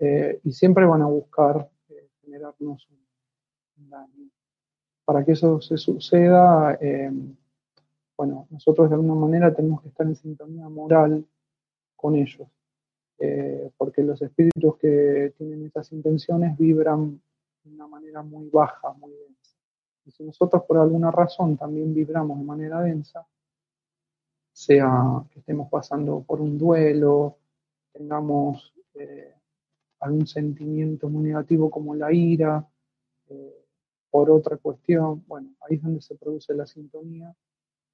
eh, 0.00 0.40
y 0.42 0.52
siempre 0.52 0.84
van 0.84 1.02
a 1.02 1.06
buscar 1.06 1.70
generarnos 2.22 2.88
un, 3.78 3.88
daño. 3.88 4.35
Para 5.06 5.24
que 5.24 5.32
eso 5.32 5.60
se 5.62 5.78
suceda, 5.78 6.78
bueno, 8.16 8.46
nosotros 8.50 8.88
de 8.88 8.94
alguna 8.94 9.14
manera 9.14 9.54
tenemos 9.54 9.82
que 9.82 9.88
estar 9.88 10.06
en 10.06 10.16
sintonía 10.16 10.68
moral 10.68 11.24
con 11.94 12.16
ellos, 12.16 12.48
eh, 13.18 13.70
porque 13.76 14.02
los 14.02 14.20
espíritus 14.22 14.76
que 14.78 15.34
tienen 15.36 15.66
esas 15.66 15.92
intenciones 15.92 16.56
vibran 16.56 17.20
de 17.62 17.70
una 17.74 17.86
manera 17.86 18.22
muy 18.22 18.48
baja, 18.48 18.92
muy 18.94 19.12
densa. 19.12 19.56
Y 20.06 20.10
si 20.12 20.24
nosotros 20.24 20.62
por 20.66 20.78
alguna 20.78 21.10
razón 21.10 21.56
también 21.56 21.92
vibramos 21.92 22.38
de 22.38 22.44
manera 22.44 22.80
densa, 22.80 23.26
sea 24.52 25.22
que 25.30 25.40
estemos 25.40 25.68
pasando 25.68 26.22
por 26.22 26.40
un 26.40 26.56
duelo, 26.56 27.36
tengamos 27.92 28.72
eh, 28.94 29.34
algún 30.00 30.26
sentimiento 30.26 31.10
muy 31.10 31.24
negativo 31.24 31.70
como 31.70 31.94
la 31.94 32.12
ira, 32.12 32.66
eh, 33.28 33.55
por 34.16 34.30
otra 34.30 34.56
cuestión, 34.56 35.22
bueno, 35.26 35.50
ahí 35.60 35.76
es 35.76 35.82
donde 35.82 36.00
se 36.00 36.14
produce 36.14 36.54
la 36.54 36.66
sintonía 36.66 37.36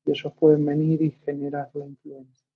y 0.05 0.13
ellos 0.13 0.33
pueden 0.39 0.65
venir 0.65 1.03
y 1.03 1.11
generar 1.11 1.69
la 1.75 1.85
influencia. 1.85 2.47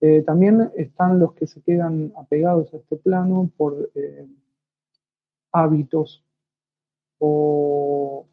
Eh, 0.00 0.22
también 0.22 0.70
están 0.76 1.18
los 1.18 1.34
que 1.34 1.48
se 1.48 1.60
quedan 1.62 2.12
apegados 2.16 2.72
a 2.72 2.76
este 2.76 2.94
plano 2.94 3.50
por 3.56 3.90
eh, 3.96 4.24
hábitos 5.50 6.24
o, 7.18 8.28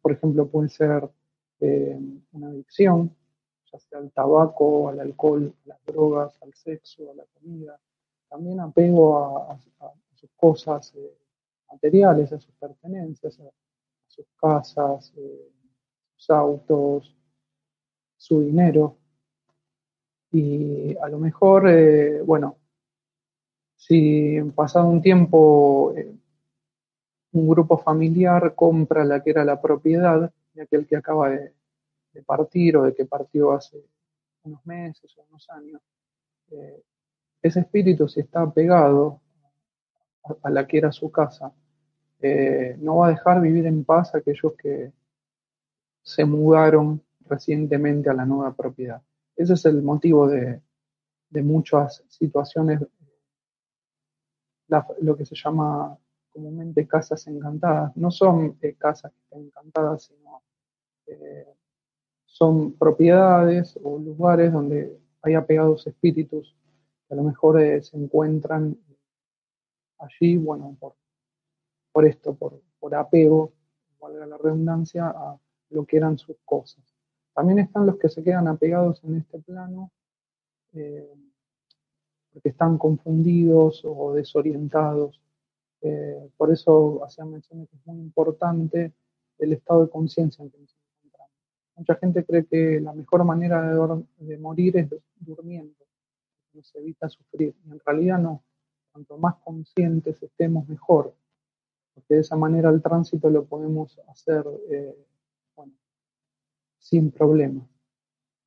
por 0.00 0.12
ejemplo, 0.12 0.46
puede 0.46 0.68
ser 0.68 1.10
eh, 1.58 1.98
una 2.30 2.46
adicción, 2.46 3.12
ya 3.72 3.78
sea 3.80 3.98
al 3.98 4.12
tabaco, 4.12 4.88
al 4.88 5.00
alcohol, 5.00 5.52
a 5.64 5.68
las 5.70 5.84
drogas, 5.84 6.40
al 6.44 6.54
sexo, 6.54 7.10
a 7.10 7.14
la 7.16 7.24
comida. 7.24 7.76
También 8.28 8.60
apego 8.60 9.18
a, 9.50 9.58
sus 10.14 10.30
cosas 10.36 10.94
materiales, 11.68 12.32
a 12.32 12.38
sus 12.38 12.54
pertenencias, 12.54 13.40
a, 13.40 13.50
sus 14.22 14.36
casas, 14.36 15.12
sus 16.16 16.30
autos, 16.30 17.16
su 18.16 18.40
dinero. 18.40 18.96
Y 20.32 20.96
a 20.98 21.08
lo 21.08 21.18
mejor, 21.18 21.68
eh, 21.68 22.22
bueno, 22.22 22.56
si 23.76 24.38
pasado 24.54 24.86
un 24.88 25.02
tiempo 25.02 25.92
eh, 25.96 26.14
un 27.32 27.48
grupo 27.48 27.78
familiar 27.78 28.54
compra 28.54 29.04
la 29.04 29.22
que 29.22 29.30
era 29.30 29.44
la 29.44 29.60
propiedad 29.60 30.32
de 30.52 30.62
aquel 30.62 30.86
que 30.86 30.96
acaba 30.96 31.30
de, 31.30 31.52
partir 32.26 32.76
o 32.76 32.82
de 32.82 32.94
que 32.94 33.04
partió 33.04 33.52
hace 33.52 33.82
unos 34.42 34.64
meses 34.66 35.16
o 35.16 35.22
unos 35.28 35.48
años, 35.50 35.80
eh, 36.50 36.82
ese 37.42 37.60
espíritu 37.60 38.08
si 38.08 38.20
está 38.20 38.50
pegado 38.50 39.20
a, 40.42 40.50
la 40.50 40.66
que 40.66 40.78
era 40.78 40.92
su 40.92 41.10
casa, 41.10 41.52
no 42.22 42.96
va 42.98 43.08
a 43.08 43.10
dejar 43.10 43.40
vivir 43.40 43.66
en 43.66 43.84
paz 43.84 44.14
a 44.14 44.18
aquellos 44.18 44.54
que 44.54 44.92
se 46.02 46.24
mudaron 46.24 47.02
recientemente 47.26 48.10
a 48.10 48.14
la 48.14 48.26
nueva 48.26 48.54
propiedad. 48.54 49.02
Ese 49.36 49.54
es 49.54 49.64
el 49.64 49.82
motivo 49.82 50.28
de, 50.28 50.60
muchas 51.30 52.04
situaciones, 52.08 52.80
lo 55.00 55.16
que 55.16 55.24
se 55.24 55.36
llama 55.36 55.96
comúnmente 56.30 56.86
casas 56.86 57.26
encantadas. 57.26 57.96
No 57.96 58.10
son 58.10 58.58
eh, 58.60 58.74
casas 58.74 59.12
encantadas, 59.30 60.04
sino 60.04 60.42
eh, 61.06 61.46
son 62.24 62.72
propiedades 62.72 63.78
o 63.82 63.98
lugares 63.98 64.52
donde 64.52 64.98
hay 65.22 65.34
apegados 65.34 65.86
espíritus 65.86 66.56
que 67.06 67.14
a 67.14 67.16
lo 67.16 67.22
mejor 67.22 67.60
eh, 67.60 67.82
se 67.82 67.96
encuentran 67.96 68.76
allí, 69.98 70.36
bueno, 70.36 70.76
por, 70.78 70.94
por 71.92 72.06
esto, 72.06 72.34
por, 72.34 72.60
por 72.78 72.94
apego, 72.94 73.52
valga 74.00 74.26
la 74.26 74.38
redundancia, 74.38 75.08
a 75.08 75.38
lo 75.70 75.84
que 75.84 75.96
eran 75.96 76.18
sus 76.18 76.36
cosas. 76.44 76.84
También 77.34 77.60
están 77.60 77.86
los 77.86 77.96
que 77.96 78.08
se 78.08 78.22
quedan 78.22 78.48
apegados 78.48 79.02
en 79.04 79.16
este 79.16 79.38
plano 79.38 79.92
eh, 80.72 81.08
porque 82.32 82.50
están 82.50 82.78
confundidos 82.78 83.82
o 83.84 84.14
desorientados. 84.14 85.20
Eh, 85.82 86.30
por 86.36 86.52
eso 86.52 87.04
hacía 87.04 87.24
mención 87.24 87.66
que 87.66 87.76
es 87.76 87.86
muy 87.86 87.98
importante 87.98 88.92
el 89.38 89.52
estado 89.52 89.84
de 89.84 89.90
conciencia 89.90 90.42
en 90.44 90.50
que 90.50 90.58
nos 90.58 90.76
encontramos. 90.98 91.32
Mucha 91.76 91.94
gente 91.96 92.24
cree 92.24 92.44
que 92.44 92.80
la 92.80 92.92
mejor 92.92 93.24
manera 93.24 94.06
de, 94.18 94.38
morir 94.38 94.76
es 94.76 94.94
durmiendo, 95.18 95.74
nos 96.52 96.74
evita 96.74 97.08
sufrir. 97.08 97.54
Y 97.64 97.70
en 97.70 97.80
realidad 97.84 98.18
no. 98.18 98.42
Cuanto 98.92 99.16
más 99.18 99.36
conscientes 99.36 100.22
estemos, 100.22 100.68
mejor. 100.68 101.14
Porque 102.00 102.14
de 102.14 102.20
esa 102.20 102.36
manera 102.36 102.70
el 102.70 102.80
tránsito 102.80 103.28
lo 103.28 103.44
podemos 103.44 104.00
hacer 104.08 104.44
eh, 104.70 104.94
sin 106.80 107.10
problema. 107.10 107.66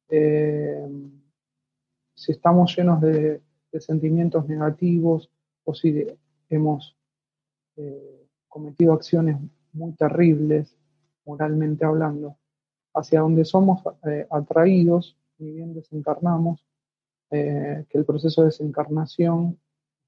Eh, 0.09 0.85
si 2.15 2.31
estamos 2.31 2.75
llenos 2.75 2.99
de, 3.01 3.41
sentimientos 3.79 4.47
negativos 4.47 5.31
o 5.63 5.73
si 5.73 6.05
hemos 6.49 6.95
eh, 7.75 8.27
cometido 8.47 8.93
acciones 8.93 9.37
muy 9.71 9.93
terribles, 9.93 10.77
moralmente 11.25 11.83
hablando, 11.83 12.37
hacia 12.93 13.21
donde 13.21 13.45
somos 13.45 13.81
eh, 14.05 14.27
atraídos, 14.29 15.17
y 15.39 15.53
bien 15.53 15.73
desencarnamos, 15.73 16.67
que 17.31 17.97
el 17.97 18.05
proceso 18.05 18.41
de 18.41 18.49
desencarnación 18.49 19.59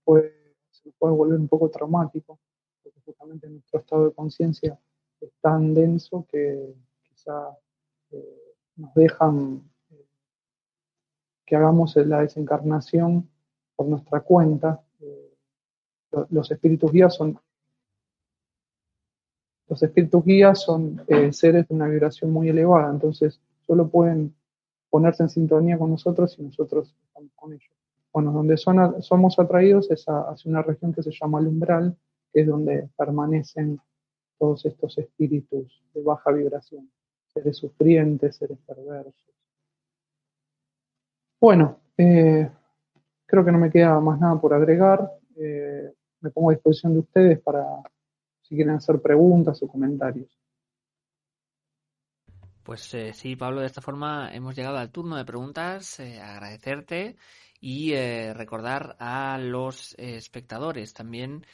puede, 0.04 0.56
se 0.70 0.92
puede 0.92 1.16
volver 1.16 1.40
un 1.40 1.48
poco 1.48 1.72
traumático, 1.72 2.40
justamente 3.06 3.50
nuestro 3.50 3.80
estado 3.80 4.06
de 4.06 4.14
conciencia 4.14 4.80
es 5.22 5.32
tan 5.42 5.74
denso 5.74 6.26
que 6.30 6.74
quizá 7.04 7.58
nos 8.76 8.94
dejan 8.94 9.64
eh, 9.92 10.06
que 11.46 11.56
hagamos 11.56 11.96
la 11.96 12.22
desencarnación 12.22 13.30
por 13.76 13.88
nuestra 13.88 14.22
cuenta. 14.22 14.84
Eh, 15.00 15.34
los 16.30 16.52
espíritus 16.52 16.92
guías 16.92 17.16
son 17.16 17.40
los 19.68 19.82
espíritus 19.82 20.24
guías 20.24 20.62
son 20.62 21.04
eh, 21.08 21.34
seres 21.34 21.68
de 21.68 21.74
una 21.74 21.88
vibración 21.88 22.32
muy 22.32 22.50
elevada, 22.50 22.92
entonces 22.92 23.42
solo 23.66 23.90
pueden 23.90 24.36
ponerse 24.92 25.24
en 25.24 25.30
sintonía 25.30 25.78
con 25.78 25.90
nosotros 25.90 26.34
si 26.34 26.44
nosotros 26.44 26.96
estamos 27.04 27.32
con 27.36 27.52
ellos. 27.52 27.74
Bueno, 28.14 28.32
donde 28.32 28.58
son, 28.58 29.02
somos 29.02 29.40
atraídos 29.40 29.90
es 29.90 30.06
hacia 30.06 30.50
una 30.52 30.62
región 30.62 30.94
que 30.94 31.02
se 31.02 31.12
llama 31.12 31.40
el 31.40 31.48
umbral, 31.48 31.98
es 32.42 32.48
donde 32.48 32.90
permanecen 32.98 33.80
todos 34.38 34.66
estos 34.66 34.98
espíritus 34.98 35.82
de 35.94 36.04
baja 36.04 36.32
vibración. 36.32 36.92
seres 37.28 37.58
sufrientes, 37.58 38.38
seres 38.38 38.58
perversos. 38.66 39.14
Bueno, 41.40 41.82
eh, 41.98 42.50
creo 43.26 43.44
que 43.46 43.52
no 43.52 43.58
me 43.58 43.70
queda 43.70 44.00
más 44.00 44.20
nada 44.20 44.40
por 44.40 44.54
agregar. 44.54 45.12
Eh, 45.36 45.92
me 46.22 46.32
pongo 46.32 46.50
a 46.50 46.54
disposición 46.54 46.94
de 46.94 47.00
ustedes 47.00 47.42
para 47.42 47.66
si 48.42 48.56
quieren 48.56 48.76
hacer 48.76 49.02
preguntas 49.02 49.62
o 49.62 49.68
comentarios. 49.68 50.30
Pues 52.64 52.94
eh, 52.94 53.14
sí, 53.14 53.36
Pablo, 53.36 53.62
de 53.62 53.68
esta 53.68 53.82
forma 53.82 54.34
hemos 54.34 54.56
llegado 54.56 54.78
al 54.78 54.92
turno 54.92 55.18
de 55.18 55.26
preguntas. 55.26 56.00
agradecerte 56.00 57.16
y 57.60 57.94
recordar 58.34 58.96
a 59.00 59.38
los 59.38 59.96
espectadores 59.98 60.94
también 60.94 61.46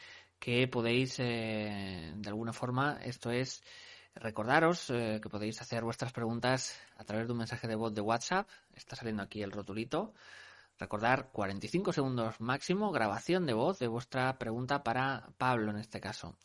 que 0.42 0.68
podéis, 0.68 1.18
de 1.18 2.28
alguna 2.28 2.52
forma, 2.52 3.00
esto 3.04 3.32
es 3.32 3.64
Recordaros 4.16 4.90
eh, 4.90 5.20
que 5.22 5.30
podéis 5.30 5.62
hacer 5.62 5.84
vuestras 5.84 6.12
preguntas 6.12 6.78
a 6.98 7.04
través 7.06 7.28
de 7.28 7.32
un 7.32 7.40
mensaje 7.40 7.68
de 7.68 7.76
voz 7.76 7.94
de 7.94 8.02
WhatsApp. 8.02 8.48
Está 8.76 8.96
saliendo 8.96 9.24
aquí 9.24 9.42
el 9.42 9.52
rotulito. 9.52 10.14
Recordar 10.78 11.30
45 11.32 11.94
segundos 11.94 12.42
máximo, 12.42 12.92
grabación 12.92 13.46
de 13.46 13.54
voz 13.54 13.80
de 13.80 13.88
vuestra 13.88 14.38
pregunta 14.38 14.84
para 14.84 15.30
Pablo 15.38 15.72
en 15.72 15.78
este 15.78 16.02
caso. 16.02 16.36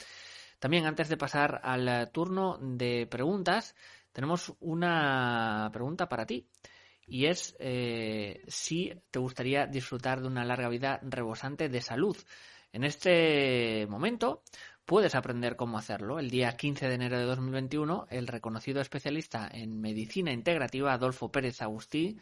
También 0.58 0.86
antes 0.86 1.08
de 1.08 1.16
pasar 1.16 1.60
al 1.64 2.10
turno 2.12 2.58
de 2.60 3.06
preguntas, 3.10 3.74
tenemos 4.12 4.54
una 4.60 5.68
pregunta 5.72 6.08
para 6.08 6.24
ti. 6.24 6.48
Y 7.08 7.26
es 7.26 7.56
eh, 7.58 8.44
si 8.48 8.92
te 9.10 9.18
gustaría 9.18 9.66
disfrutar 9.66 10.20
de 10.20 10.28
una 10.28 10.44
larga 10.44 10.68
vida 10.68 11.00
rebosante 11.02 11.68
de 11.68 11.80
salud. 11.80 12.16
En 12.76 12.84
este 12.84 13.86
momento, 13.88 14.42
puedes 14.84 15.14
aprender 15.14 15.56
cómo 15.56 15.78
hacerlo. 15.78 16.18
El 16.18 16.28
día 16.28 16.58
15 16.58 16.86
de 16.86 16.94
enero 16.94 17.18
de 17.18 17.24
2021, 17.24 18.06
el 18.10 18.26
reconocido 18.26 18.82
especialista 18.82 19.48
en 19.50 19.80
medicina 19.80 20.30
integrativa 20.30 20.92
Adolfo 20.92 21.32
Pérez 21.32 21.62
Agustí 21.62 22.18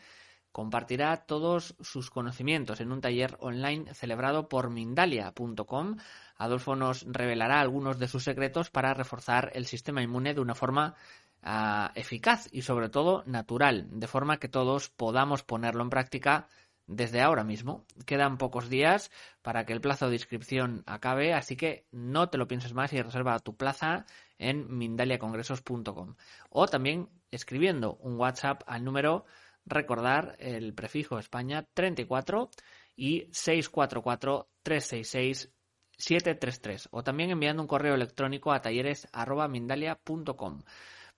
compartirá 0.52 1.26
todos 1.26 1.74
sus 1.80 2.08
conocimientos 2.08 2.80
en 2.80 2.92
un 2.92 3.00
taller 3.00 3.36
online 3.40 3.92
celebrado 3.94 4.48
por 4.48 4.70
Mindalia.com. 4.70 5.96
Adolfo 6.36 6.76
nos 6.76 7.02
revelará 7.02 7.60
algunos 7.60 7.98
de 7.98 8.06
sus 8.06 8.22
secretos 8.22 8.70
para 8.70 8.94
reforzar 8.94 9.50
el 9.56 9.66
sistema 9.66 10.04
inmune 10.04 10.34
de 10.34 10.40
una 10.40 10.54
forma 10.54 10.94
ah, 11.42 11.90
eficaz 11.96 12.48
y 12.52 12.62
sobre 12.62 12.90
todo 12.90 13.24
natural, 13.26 13.88
de 13.90 14.06
forma 14.06 14.36
que 14.36 14.46
todos 14.46 14.88
podamos 14.88 15.42
ponerlo 15.42 15.82
en 15.82 15.90
práctica 15.90 16.46
desde 16.86 17.20
ahora 17.20 17.44
mismo. 17.44 17.84
Quedan 18.06 18.38
pocos 18.38 18.68
días 18.68 19.10
para 19.42 19.64
que 19.64 19.72
el 19.72 19.80
plazo 19.80 20.08
de 20.08 20.16
inscripción 20.16 20.82
acabe, 20.86 21.32
así 21.32 21.56
que 21.56 21.86
no 21.90 22.28
te 22.28 22.38
lo 22.38 22.48
pienses 22.48 22.74
más 22.74 22.92
y 22.92 23.02
reserva 23.02 23.38
tu 23.38 23.56
plaza 23.56 24.06
en 24.38 24.76
mindaliacongresos.com 24.76 26.16
o 26.50 26.68
también 26.68 27.08
escribiendo 27.30 27.96
un 27.96 28.18
WhatsApp 28.18 28.62
al 28.66 28.84
número 28.84 29.24
recordar 29.66 30.36
el 30.38 30.74
prefijo 30.74 31.18
España 31.18 31.66
34 31.74 32.50
y 32.96 33.28
644 33.32 34.48
366 34.62 35.50
733 35.96 36.88
o 36.90 37.04
también 37.04 37.30
enviando 37.30 37.62
un 37.62 37.68
correo 37.68 37.94
electrónico 37.94 38.52
a 38.52 38.60
talleres@mindalia.com. 38.60 40.62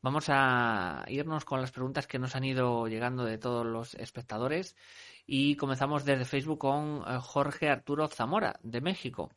Vamos 0.07 0.27
a 0.29 1.05
irnos 1.09 1.45
con 1.45 1.61
las 1.61 1.73
preguntas 1.73 2.07
que 2.07 2.21
nos 2.21 2.37
han 2.37 2.45
ido 2.45 2.87
llegando 2.87 3.25
de 3.25 3.38
todos 3.38 3.66
los 3.66 3.97
espectadores 3.97 4.77
y 5.27 5.57
comenzamos 5.57 6.05
desde 6.05 6.25
Facebook 6.25 6.61
con 6.61 7.03
eh, 7.05 7.19
Jorge 7.21 7.69
Arturo 7.69 8.07
Zamora, 8.07 8.55
de 8.62 8.81
México. 8.81 9.31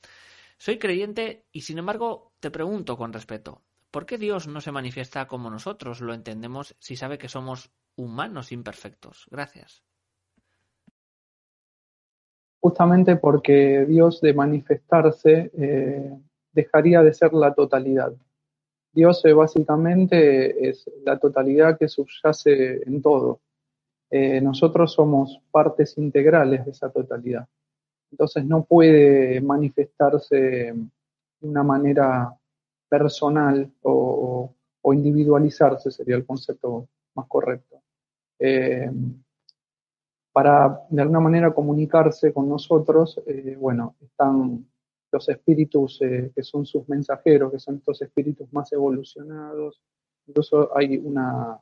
Soy 0.59 0.77
creyente 0.77 1.47
y 1.51 1.61
sin 1.61 1.79
embargo 1.79 2.33
te 2.39 2.51
pregunto 2.51 2.97
con 2.97 3.11
respeto, 3.11 3.63
¿por 3.89 4.05
qué 4.05 4.19
Dios 4.19 4.47
no 4.47 4.61
se 4.61 4.71
manifiesta 4.71 5.25
como 5.25 5.49
nosotros 5.49 6.01
lo 6.01 6.13
entendemos 6.13 6.75
si 6.77 6.95
sabe 6.95 7.17
que 7.17 7.29
somos 7.29 7.71
humanos 7.95 8.51
imperfectos? 8.51 9.25
Gracias. 9.31 9.81
Justamente 12.59 13.15
porque 13.15 13.87
Dios 13.87 14.21
de 14.21 14.35
manifestarse 14.35 15.49
eh, 15.51 16.15
dejaría 16.51 17.01
de 17.01 17.13
ser 17.15 17.33
la 17.33 17.55
totalidad. 17.55 18.13
Dios 18.91 19.23
eh, 19.25 19.33
básicamente 19.33 20.69
es 20.69 20.89
la 21.03 21.17
totalidad 21.17 21.77
que 21.77 21.87
subyace 21.87 22.81
en 22.85 23.01
todo. 23.01 23.39
Eh, 24.09 24.41
nosotros 24.41 24.93
somos 24.93 25.39
partes 25.51 25.97
integrales 25.97 26.65
de 26.65 26.71
esa 26.71 26.89
totalidad. 26.89 27.47
Entonces 28.11 28.43
no 28.45 28.63
puede 28.63 29.39
manifestarse 29.41 30.35
de 30.35 31.47
una 31.47 31.63
manera 31.63 32.35
personal 32.89 33.71
o, 33.83 34.53
individualizarse, 34.91 35.91
sería 35.91 36.15
el 36.15 36.25
concepto 36.25 36.87
más 37.13 37.27
correcto. 37.27 37.79
Eh, 38.39 38.89
para 40.31 40.81
de 40.89 41.01
alguna 41.03 41.19
manera 41.19 41.53
comunicarse 41.53 42.33
con 42.33 42.49
nosotros, 42.49 43.21
bueno, 43.59 43.95
están 44.01 44.65
los 45.11 45.27
espíritus 45.29 45.99
que 45.99 46.43
son 46.43 46.65
sus 46.65 46.87
mensajeros, 46.87 47.51
que 47.51 47.59
son 47.59 47.77
estos 47.77 48.01
espíritus 48.01 48.51
más 48.53 48.71
evolucionados. 48.71 49.81
Incluso 50.27 50.75
hay 50.77 50.97
una, 50.97 51.59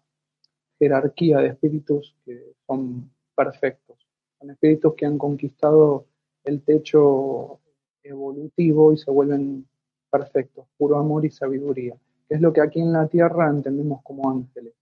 jerarquía 0.80 1.40
de 1.40 1.50
espíritus 1.50 2.16
que 2.26 2.54
son 2.66 3.12
perfectos. 3.36 4.08
Son 4.40 4.52
espíritus 4.52 4.94
que 4.96 5.06
han 5.06 5.18
conquistado 5.18 6.06
el 6.44 6.62
techo 6.62 7.60
evolutivo 8.04 8.94
y 8.94 8.98
se 8.98 9.12
vuelven 9.12 9.68
perfectos, 10.10 10.68
puro 10.78 10.98
amor 10.98 11.26
y 11.26 11.32
sabiduría, 11.32 11.96
que 12.28 12.36
es 12.36 12.42
lo 12.42 12.54
que 12.54 12.62
aquí 12.62 12.80
en 12.80 12.94
la 12.94 13.08
tierra 13.08 13.50
entendemos 13.50 14.02
como 14.04 14.30
ángeles. 14.30 14.74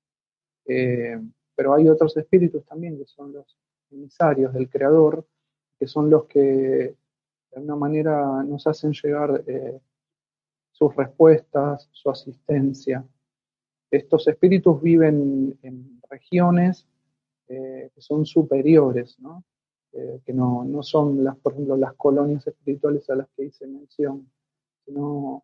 Eh, 0.67 1.19
pero 1.55 1.73
hay 1.73 1.87
otros 1.87 2.15
espíritus 2.17 2.65
también 2.65 2.97
que 2.97 3.05
son 3.05 3.33
los 3.33 3.57
emisarios 3.89 4.53
del 4.53 4.69
Creador, 4.69 5.25
que 5.79 5.87
son 5.87 6.09
los 6.09 6.25
que 6.25 6.95
de 7.55 7.61
alguna 7.61 7.77
manera 7.77 8.43
nos 8.43 8.67
hacen 8.67 8.91
llegar 8.91 9.41
eh, 9.47 9.79
sus 10.71 10.93
respuestas, 10.93 11.87
su 11.93 12.09
asistencia, 12.09 13.05
estos 13.89 14.27
espíritus 14.27 14.81
viven 14.81 15.57
en 15.63 16.01
regiones 16.09 16.85
eh, 17.47 17.89
que 17.95 18.01
son 18.01 18.25
superiores, 18.25 19.17
eh, 19.93 20.19
que 20.25 20.33
no, 20.33 20.67
son, 20.83 21.23
las, 21.23 21.37
por 21.37 21.53
ejemplo, 21.53 21.77
las 21.77 21.93
colonias 21.93 22.45
espirituales 22.45 23.09
a 23.09 23.15
las 23.15 23.29
que 23.37 23.45
hice 23.45 23.65
mención, 23.67 24.29
sino 24.85 25.43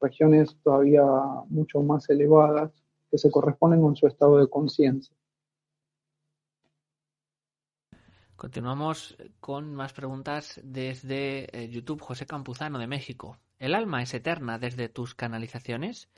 regiones 0.00 0.56
todavía 0.64 1.04
mucho 1.48 1.82
más 1.82 2.08
elevadas 2.10 2.72
que 3.10 3.18
se 3.18 3.30
corresponden 3.30 3.82
con 3.82 3.94
su 3.94 4.08
estado 4.08 4.38
de 4.38 4.48
conciencia. 4.48 5.14
Continuamos 8.42 9.16
con 9.38 9.72
más 9.72 9.92
preguntas 9.92 10.60
desde 10.64 11.68
YouTube. 11.70 12.00
José 12.00 12.26
Campuzano 12.26 12.80
de 12.80 12.88
México. 12.88 13.38
¿El 13.60 13.72
alma 13.72 14.02
es 14.02 14.14
eterna 14.14 14.58
desde 14.58 14.88
tus 14.88 15.14
canalizaciones? 15.14 16.10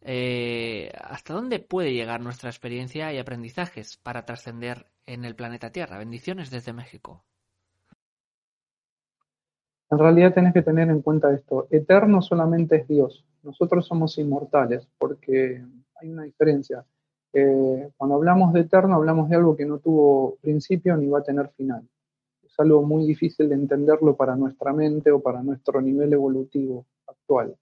Eh, 0.00 0.90
¿hasta 1.00 1.34
dónde 1.34 1.60
puede 1.60 1.94
llegar 1.94 2.20
nuestra 2.20 2.50
experiencia 2.50 3.12
y 3.12 3.18
aprendizajes 3.18 3.96
para 3.96 4.24
trascender 4.24 4.86
en 5.06 5.24
el 5.24 5.36
planeta 5.36 5.70
Tierra? 5.70 5.98
Bendiciones 5.98 6.50
desde 6.50 6.72
México. 6.72 7.22
En 9.88 10.00
realidad 10.00 10.34
tenés 10.34 10.54
que 10.54 10.62
tener 10.62 10.90
en 10.90 11.00
cuenta 11.00 11.32
esto. 11.32 11.68
Eterno 11.70 12.22
solamente 12.22 12.74
es 12.74 12.88
Dios. 12.88 13.24
Nosotros 13.44 13.86
somos 13.86 14.18
inmortales 14.18 14.88
porque 14.98 15.64
hay 15.94 16.08
una 16.08 16.24
diferencia. 16.24 16.84
Eh, 17.32 17.90
cuando 17.96 18.16
hablamos 18.16 18.52
de 18.52 18.60
eterno 18.60 18.96
hablamos 18.96 19.28
de 19.30 19.36
algo 19.36 19.56
que 19.56 19.64
no 19.64 19.78
tuvo 19.78 20.36
principio 20.42 20.96
ni 20.96 21.06
va 21.08 21.20
a 21.20 21.24
tener 21.24 21.48
final. 21.50 21.88
Es 22.42 22.58
algo 22.58 22.82
muy 22.82 23.06
difícil 23.06 23.48
de 23.48 23.54
entenderlo 23.54 24.14
para 24.16 24.36
nuestra 24.36 24.72
mente 24.72 25.10
o 25.10 25.20
para 25.20 25.42
nuestro 25.42 25.80
nivel 25.80 26.12
evolutivo 26.12 26.84
actual. 27.06 27.56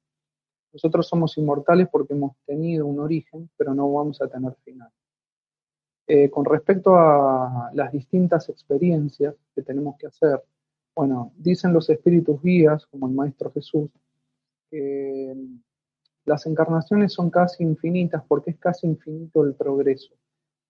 Nosotros 0.72 1.06
somos 1.06 1.36
inmortales 1.38 1.88
porque 1.90 2.14
hemos 2.14 2.36
tenido 2.46 2.86
un 2.86 3.00
origen, 3.00 3.50
pero 3.56 3.74
no 3.74 3.92
vamos 3.92 4.20
a 4.22 4.28
tener 4.28 4.54
final. 4.64 4.90
Eh, 6.06 6.28
con 6.28 6.44
respecto 6.44 6.96
a 6.96 7.70
las 7.72 7.92
distintas 7.92 8.48
experiencias 8.48 9.34
que 9.54 9.62
tenemos 9.62 9.96
que 9.96 10.08
hacer, 10.08 10.42
bueno, 10.94 11.32
dicen 11.36 11.72
los 11.72 11.88
espíritus 11.88 12.42
guías, 12.42 12.84
como 12.86 13.06
el 13.06 13.14
Maestro 13.14 13.52
Jesús, 13.52 13.90
que 14.68 15.36
las 16.24 16.46
encarnaciones 16.46 17.12
son 17.12 17.30
casi 17.30 17.62
infinitas 17.62 18.22
porque 18.26 18.50
es 18.50 18.58
casi 18.58 18.86
infinito 18.86 19.44
el 19.44 19.54
progreso. 19.54 20.14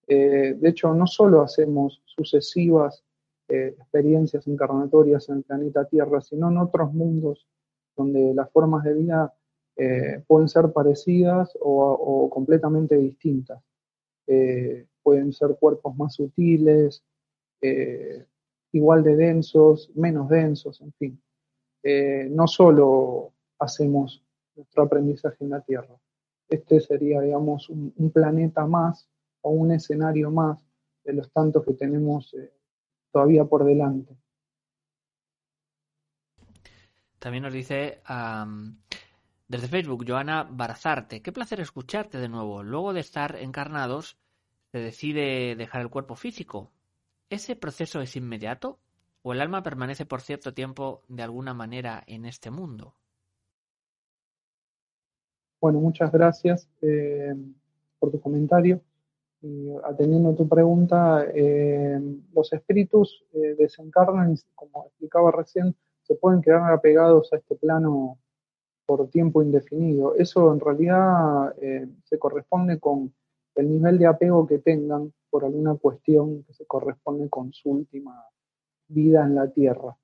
Eh, 0.06 0.54
de 0.58 0.68
hecho, 0.68 0.92
no 0.94 1.06
solo 1.06 1.42
hacemos 1.42 2.02
sucesivas 2.04 3.04
eh, 3.48 3.74
experiencias 3.78 4.46
encarnatorias 4.46 5.28
en 5.28 5.38
el 5.38 5.42
planeta 5.44 5.84
Tierra, 5.84 6.20
sino 6.20 6.50
en 6.50 6.58
otros 6.58 6.92
mundos 6.92 7.46
donde 7.96 8.32
las 8.34 8.50
formas 8.50 8.84
de 8.84 8.94
vida 8.94 9.34
eh, 9.76 10.22
pueden 10.26 10.48
ser 10.48 10.72
parecidas 10.72 11.56
o, 11.60 12.28
completamente 12.30 12.96
distintas. 12.96 13.62
Pueden 15.02 15.32
ser 15.32 15.56
cuerpos 15.58 15.96
más 15.96 16.14
sutiles, 16.14 17.02
igual 18.70 19.02
de 19.02 19.16
densos, 19.16 19.90
menos 19.96 20.28
densos, 20.28 20.80
en 20.80 20.92
fin. 20.92 21.22
no 22.32 22.46
solo 22.46 23.32
hacemos 23.58 24.24
nuestro 24.60 24.82
aprendizaje 24.84 25.36
en 25.40 25.50
la 25.50 25.60
Tierra. 25.62 25.96
este 26.48 26.80
sería, 26.80 27.20
digamos, 27.20 27.68
un, 27.68 28.10
planeta 28.12 28.66
más 28.66 29.08
o 29.40 29.50
un 29.50 29.72
escenario 29.72 30.30
más 30.30 30.64
de 31.04 31.14
los 31.14 31.30
tantos 31.32 31.64
que 31.64 31.74
tenemos 31.74 32.34
eh, 32.34 32.52
todavía 33.12 33.44
por 33.44 33.64
delante. 33.64 34.16
También 37.18 37.44
nos 37.44 37.52
dice 37.52 38.00
desde 39.46 39.68
Facebook 39.68 40.04
Joana 40.06 40.48
Barazarte, 40.50 41.20
qué 41.22 41.32
placer 41.32 41.60
escucharte 41.60 42.18
de 42.18 42.28
nuevo. 42.28 42.62
Luego 42.62 42.92
de 42.92 43.00
estar 43.00 43.36
encarnados, 43.36 44.18
se 44.72 44.78
decide 44.78 45.54
dejar 45.56 45.82
el 45.82 45.90
cuerpo 45.90 46.14
físico. 46.16 46.70
¿Ese 47.28 47.56
proceso 47.56 48.00
es 48.00 48.16
inmediato 48.16 48.78
o 49.22 49.32
el 49.32 49.40
alma 49.40 49.62
permanece 49.62 50.06
por 50.06 50.22
cierto 50.22 50.54
tiempo 50.54 51.02
de 51.08 51.22
alguna 51.22 51.52
manera 51.52 52.02
en 52.06 52.24
este 52.24 52.50
mundo? 52.50 52.99
Bueno, 55.60 55.78
muchas 55.80 56.10
gracias 56.10 56.66
eh, 56.80 57.34
por 57.98 58.10
tu 58.10 58.18
comentario. 58.20 58.80
Y 59.42 59.70
atendiendo 59.84 60.30
a 60.30 60.34
tu 60.34 60.48
pregunta, 60.48 61.26
eh, 61.34 62.00
los 62.34 62.52
espíritus 62.52 63.24
eh, 63.34 63.56
desencarnan 63.58 64.32
y, 64.32 64.36
como 64.54 64.86
explicaba 64.86 65.30
recién, 65.30 65.76
se 66.02 66.14
pueden 66.14 66.40
quedar 66.40 66.72
apegados 66.72 67.30
a 67.32 67.36
este 67.36 67.56
plano 67.56 68.18
por 68.86 69.08
tiempo 69.10 69.42
indefinido. 69.42 70.14
Eso 70.16 70.52
en 70.52 70.60
realidad 70.60 71.54
se 72.04 72.18
corresponde 72.18 72.80
con 72.80 73.12
el 73.54 73.70
nivel 73.70 73.98
de 73.98 74.06
apego 74.06 74.46
que 74.46 74.58
tengan 74.58 75.12
por 75.30 75.44
alguna 75.44 75.74
cuestión 75.76 76.42
que 76.44 76.54
se 76.54 76.66
corresponde 76.66 77.28
con 77.28 77.52
su 77.52 77.70
última 77.70 78.24
vida 78.88 79.24
en 79.24 79.36
la 79.36 79.48
Tierra 79.48 79.96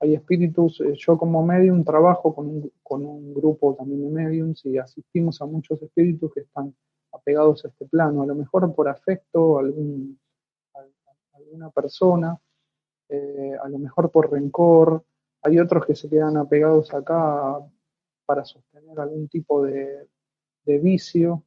hay 0.00 0.14
espíritus, 0.14 0.80
eh, 0.80 0.94
yo 0.96 1.18
como 1.18 1.44
medium 1.44 1.84
trabajo 1.84 2.34
con 2.34 2.46
un, 2.46 2.72
con 2.82 3.04
un 3.04 3.34
grupo 3.34 3.74
también 3.74 4.02
de 4.02 4.10
mediums 4.10 4.64
y 4.64 4.78
asistimos 4.78 5.40
a 5.42 5.46
muchos 5.46 5.82
espíritus 5.82 6.32
que 6.32 6.40
están 6.40 6.74
apegados 7.12 7.64
a 7.64 7.68
este 7.68 7.86
plano, 7.86 8.22
a 8.22 8.26
lo 8.26 8.34
mejor 8.34 8.72
por 8.74 8.88
afecto 8.88 9.58
a, 9.58 9.60
algún, 9.60 10.18
alguna 11.32 11.70
persona, 11.70 12.38
eh, 13.08 13.56
a 13.60 13.68
lo 13.68 13.78
mejor 13.78 14.10
por 14.10 14.30
rencor, 14.30 15.04
hay 15.42 15.58
otros 15.58 15.86
que 15.86 15.94
se 15.94 16.08
quedan 16.08 16.36
apegados 16.36 16.92
acá 16.94 17.58
para 18.26 18.44
sostener 18.44 18.98
algún 19.00 19.28
tipo 19.28 19.64
de, 19.64 20.06
vicio, 20.64 21.44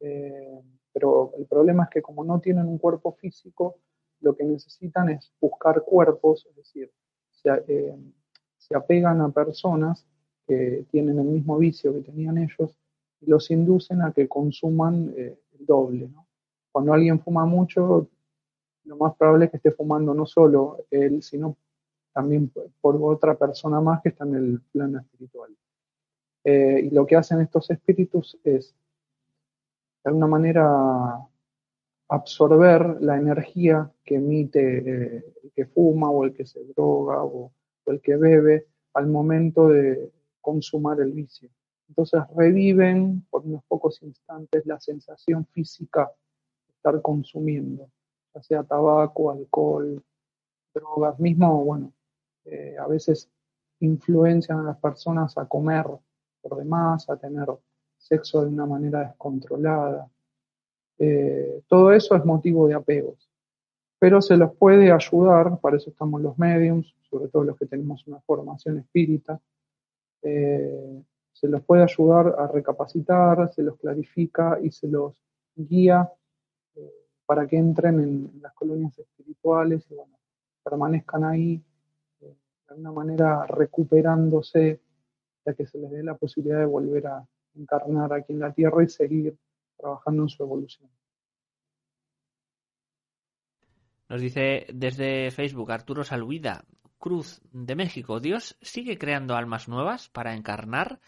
eh, 0.00 0.58
pero 0.90 1.32
el 1.36 1.44
problema 1.44 1.84
es 1.84 1.90
que 1.90 2.00
como 2.00 2.24
no 2.24 2.40
tienen 2.40 2.66
un 2.66 2.78
cuerpo 2.78 3.12
físico, 3.12 3.76
lo 4.20 4.34
que 4.34 4.44
necesitan 4.44 5.10
es 5.10 5.30
buscar 5.38 5.82
cuerpos, 5.82 6.46
es 6.48 6.56
decir, 6.56 6.90
eh, 7.44 7.96
se, 8.58 8.76
apegan 8.76 9.20
a 9.20 9.30
personas 9.30 10.06
que 10.46 10.84
tienen 10.90 11.18
el 11.18 11.26
mismo 11.26 11.58
vicio 11.58 11.92
que 11.94 12.00
tenían 12.00 12.38
ellos 12.38 12.76
y 13.20 13.26
los 13.30 13.50
inducen 13.50 14.02
a 14.02 14.12
que 14.12 14.28
consuman 14.28 15.12
eh, 15.16 15.38
el 15.58 15.66
doble. 15.66 16.10
Cuando 16.72 16.92
alguien 16.92 17.20
fuma 17.20 17.46
mucho, 17.46 18.08
lo 18.84 18.96
más 18.96 19.14
probable 19.16 19.46
es 19.46 19.50
que 19.50 19.56
esté 19.58 19.70
fumando 19.70 20.12
no 20.14 20.26
solo 20.26 20.84
él, 20.90 21.22
sino 21.22 21.56
también 22.12 22.50
por 22.80 22.96
otra 23.02 23.36
persona 23.36 23.80
más 23.80 24.00
que 24.02 24.10
está 24.10 24.24
en 24.24 24.34
el 24.34 24.60
plano 24.72 25.00
espiritual. 25.00 25.54
Eh, 26.44 26.82
y 26.84 26.90
lo 26.90 27.06
que 27.06 27.16
hacen 27.16 27.40
estos 27.40 27.70
espíritus 27.70 28.38
es, 28.44 28.74
de 30.04 30.10
alguna 30.10 30.26
manera, 30.26 31.26
absorber 32.08 32.98
la 33.00 33.16
energía 33.16 33.90
que 34.04 34.16
emite 34.16 34.78
eh, 34.78 35.24
el 35.42 35.52
que 35.52 35.66
fuma 35.66 36.10
o 36.10 36.24
el 36.24 36.34
que 36.34 36.46
se 36.46 36.62
droga 36.64 37.22
o, 37.24 37.52
el 37.86 38.00
que 38.00 38.16
bebe 38.16 38.66
al 38.94 39.08
momento 39.08 39.68
de 39.68 40.10
consumar 40.40 41.00
el 41.00 41.12
vicio. 41.12 41.50
Entonces 41.88 42.22
reviven 42.34 43.26
por 43.30 43.42
unos 43.42 43.62
pocos 43.64 44.02
instantes 44.02 44.64
la 44.64 44.80
sensación 44.80 45.46
física 45.46 46.10
de 46.66 46.74
estar 46.74 47.02
consumiendo, 47.02 47.90
ya 48.34 48.42
sea 48.42 48.62
tabaco, 48.62 49.30
alcohol, 49.30 50.02
drogas, 50.72 51.20
mismo, 51.20 51.62
bueno, 51.62 51.92
eh, 52.46 52.76
a 52.78 52.86
veces 52.86 53.28
influencian 53.80 54.60
a 54.60 54.62
las 54.62 54.78
personas 54.78 55.36
a 55.36 55.46
comer 55.46 55.86
por 56.40 56.56
demás, 56.56 57.08
a 57.10 57.16
tener 57.16 57.48
sexo 57.98 58.42
de 58.42 58.48
una 58.48 58.66
manera 58.66 59.00
descontrolada, 59.00 60.10
eh, 60.98 61.62
todo 61.68 61.92
eso 61.92 62.14
es 62.14 62.24
motivo 62.24 62.68
de 62.68 62.74
apegos. 62.74 63.28
Pero 63.98 64.20
se 64.20 64.36
los 64.36 64.54
puede 64.56 64.92
ayudar, 64.92 65.58
para 65.60 65.76
eso 65.76 65.90
estamos 65.90 66.20
los 66.20 66.38
mediums, 66.38 66.94
sobre 67.08 67.28
todo 67.28 67.44
los 67.44 67.56
que 67.56 67.66
tenemos 67.66 68.06
una 68.06 68.20
formación 68.20 68.78
espírita, 68.78 69.40
eh, 70.22 71.02
se 71.32 71.48
los 71.48 71.62
puede 71.62 71.82
ayudar 71.82 72.34
a 72.38 72.46
recapacitar, 72.46 73.52
se 73.52 73.62
los 73.62 73.76
clarifica 73.78 74.58
y 74.62 74.70
se 74.70 74.88
los 74.88 75.20
guía 75.54 76.10
eh, 76.76 76.92
para 77.26 77.46
que 77.46 77.56
entren 77.56 78.00
en, 78.00 78.40
las 78.40 78.52
colonias 78.54 78.98
espirituales 78.98 79.84
y 79.90 79.94
bueno, 79.94 80.16
permanezcan 80.62 81.24
ahí 81.24 81.62
de 82.20 82.34
alguna 82.68 82.92
manera 82.92 83.46
recuperándose, 83.46 84.80
ya 85.44 85.54
que 85.54 85.66
se 85.66 85.78
les 85.78 85.90
dé 85.90 86.02
la 86.02 86.14
posibilidad 86.14 86.60
de 86.60 86.66
volver 86.66 87.06
a 87.06 87.26
encarnar 87.54 88.12
aquí 88.12 88.32
en 88.32 88.40
la 88.40 88.52
Tierra 88.52 88.82
y 88.82 88.88
seguir 88.88 89.36
trabajando 89.76 90.22
en 90.22 90.28
su 90.28 90.42
evolución. 90.42 90.90
Nos 94.08 94.20
dice 94.20 94.66
desde 94.72 95.30
Facebook 95.30 95.72
Arturo 95.72 96.04
Salhuida, 96.04 96.64
Cruz 96.98 97.42
de 97.52 97.74
México, 97.74 98.20
¿Dios 98.20 98.56
sigue 98.62 98.98
creando 98.98 99.36
almas 99.36 99.68
nuevas 99.68 100.08
para 100.08 100.34
encarnar 100.34 101.00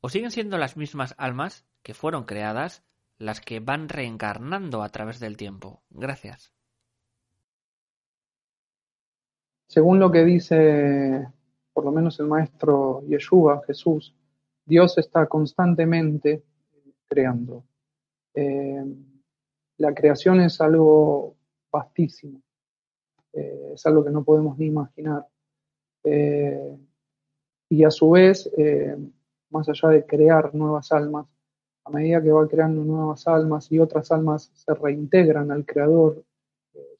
o 0.00 0.08
siguen 0.08 0.30
siendo 0.30 0.58
las 0.58 0.76
mismas 0.76 1.14
almas 1.18 1.66
que 1.82 1.94
fueron 1.94 2.24
creadas 2.24 2.84
las 3.18 3.40
que 3.40 3.60
van 3.60 3.88
reencarnando 3.88 4.82
a 4.82 4.88
través 4.90 5.20
del 5.20 5.36
tiempo? 5.36 5.82
Gracias. 5.90 6.52
Según 9.68 9.98
lo 9.98 10.10
que 10.10 10.24
dice 10.24 11.28
por 11.78 11.84
lo 11.84 11.92
menos 11.92 12.18
el 12.18 12.26
maestro 12.26 13.04
Yeshua, 13.06 13.62
Jesús, 13.64 14.12
Dios 14.66 14.98
está 14.98 15.26
constantemente 15.26 16.42
creando. 17.06 17.62
Eh, 18.40 18.84
la 19.78 19.92
creación 19.92 20.40
es 20.40 20.60
algo 20.60 21.34
vastísimo, 21.72 22.40
eh, 23.32 23.72
es 23.74 23.84
algo 23.84 24.04
que 24.04 24.10
no 24.10 24.22
podemos 24.22 24.56
ni 24.56 24.66
imaginar. 24.66 25.26
Eh, 26.04 26.78
y 27.68 27.82
a 27.82 27.90
su 27.90 28.10
vez, 28.10 28.48
más 29.50 29.68
allá 29.68 29.88
de 29.88 30.06
crear 30.06 30.54
nuevas 30.54 30.92
almas, 30.92 31.26
a 31.84 31.90
medida 31.90 32.22
que 32.22 32.30
va 32.30 32.46
creando 32.46 32.84
nuevas 32.84 33.26
almas 33.26 33.72
y 33.72 33.80
otras 33.80 34.12
almas 34.12 34.52
se 34.54 34.72
reintegran 34.72 35.50
al 35.50 35.66
Creador, 35.66 36.24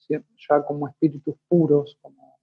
ya 0.08 0.64
como 0.66 0.88
espíritus 0.88 1.36
puros, 1.46 1.96
como 2.02 2.38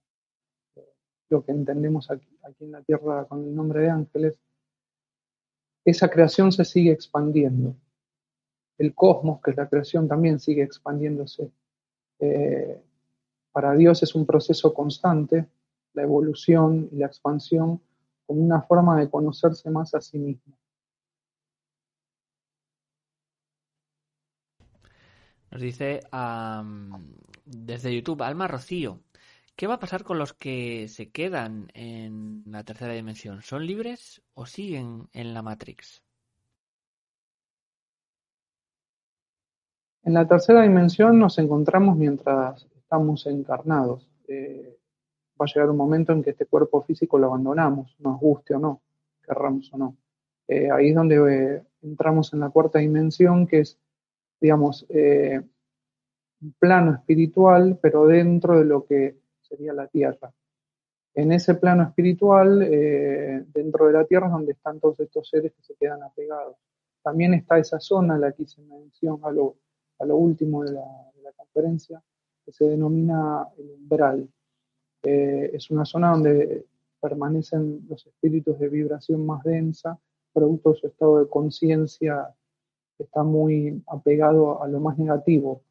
lo 1.28 1.44
que 1.44 1.52
entendemos 1.52 2.10
aquí, 2.10 2.36
aquí 2.42 2.64
en 2.64 2.72
la 2.72 2.82
Tierra 2.82 3.26
con 3.26 3.44
el 3.44 3.54
nombre 3.54 3.82
de 3.82 3.90
ángeles, 3.90 4.34
esa 5.84 6.08
creación 6.08 6.50
se 6.50 6.64
sigue 6.64 6.92
expandiendo 6.92 7.76
el 8.78 8.94
cosmos, 8.94 9.40
que 9.42 9.52
es 9.52 9.56
la 9.56 9.68
creación, 9.68 10.08
también 10.08 10.38
sigue 10.38 10.62
expandiéndose. 10.62 11.50
Eh, 12.18 12.82
para 13.52 13.74
Dios 13.74 14.02
es 14.02 14.14
un 14.14 14.26
proceso 14.26 14.74
constante, 14.74 15.46
la 15.94 16.02
evolución 16.02 16.88
y 16.92 16.96
la 16.96 17.06
expansión, 17.06 17.80
como 18.26 18.42
una 18.42 18.62
forma 18.62 18.98
de 18.98 19.08
conocerse 19.08 19.70
más 19.70 19.94
a 19.94 20.00
sí 20.00 20.18
mismo. 20.18 20.56
Nos 25.50 25.62
dice 25.62 26.00
desde 27.46 27.94
YouTube 27.94 28.22
Alma 28.22 28.46
Rocío, 28.46 29.00
¿qué 29.54 29.66
va 29.66 29.74
a 29.74 29.80
pasar 29.80 30.04
con 30.04 30.18
los 30.18 30.34
que 30.34 30.86
se 30.88 31.10
quedan 31.10 31.68
en 31.72 32.42
la 32.46 32.62
tercera 32.62 32.92
dimensión? 32.92 33.40
¿Son 33.40 33.64
libres 33.64 34.22
o 34.34 34.44
siguen 34.44 35.08
en 35.14 35.32
la 35.32 35.40
Matrix? 35.40 36.05
En 40.06 40.14
la 40.14 40.24
tercera 40.24 40.62
dimensión 40.62 41.18
nos 41.18 41.36
encontramos 41.36 41.96
mientras 41.96 42.64
estamos 42.76 43.26
encarnados. 43.26 44.08
Eh, 44.28 44.78
va 45.32 45.46
a 45.46 45.52
llegar 45.52 45.68
un 45.68 45.76
momento 45.76 46.12
en 46.12 46.22
que 46.22 46.30
este 46.30 46.46
cuerpo 46.46 46.80
físico 46.82 47.18
lo 47.18 47.26
abandonamos, 47.26 47.96
nos 47.98 48.20
guste 48.20 48.54
o 48.54 48.60
no, 48.60 48.82
querramos 49.20 49.68
o 49.72 49.78
no. 49.78 49.96
Eh, 50.46 50.70
ahí 50.70 50.90
es 50.90 50.94
donde 50.94 51.16
eh, 51.56 51.62
entramos 51.82 52.32
en 52.32 52.38
la 52.38 52.50
cuarta 52.50 52.78
dimensión, 52.78 53.48
que 53.48 53.58
es, 53.58 53.80
digamos, 54.40 54.86
un 54.88 56.54
plano 56.56 56.94
espiritual, 56.94 57.76
pero 57.82 58.06
dentro 58.06 58.60
de 58.60 58.64
lo 58.64 58.86
que 58.86 59.18
sería 59.40 59.72
la 59.72 59.88
Tierra. 59.88 60.32
En 61.14 61.32
ese 61.32 61.56
plano 61.56 61.82
espiritual, 61.82 62.60
dentro 62.60 63.88
de 63.88 63.92
la 63.92 64.04
Tierra, 64.04 64.26
es 64.26 64.32
donde 64.32 64.52
están 64.52 64.78
todos 64.78 65.00
estos 65.00 65.28
seres 65.28 65.52
que 65.52 65.64
se 65.64 65.74
quedan 65.74 66.04
apegados. 66.04 66.56
También 67.02 67.34
está 67.34 67.58
esa 67.58 67.80
zona, 67.80 68.16
la 68.16 68.30
que 68.30 68.46
se 68.46 68.62
menciona, 68.62 69.30
lo, 69.30 69.56
a 69.98 70.04
lo 70.04 70.16
último 70.16 70.64
de 70.64 70.72
la, 70.72 70.82
conferencia, 71.36 72.02
que 72.44 72.52
se 72.52 72.64
denomina 72.66 73.48
el 73.58 73.70
umbral. 73.70 74.28
Eh, 75.02 75.50
es 75.52 75.70
una 75.70 75.84
zona 75.84 76.12
donde 76.12 76.66
permanecen 77.00 77.86
los 77.88 78.06
espíritus 78.06 78.58
de 78.58 78.68
vibración 78.68 79.24
más 79.26 79.42
densa, 79.42 79.98
producto 80.32 80.72
de 80.72 80.78
su 80.78 80.86
estado 80.86 81.20
de 81.20 81.28
conciencia 81.28 82.34
está 82.98 83.22
muy 83.22 83.82
apegado 83.88 84.62
a 84.62 84.68
lo 84.68 84.80
más 84.80 84.98
negativo, 84.98 85.62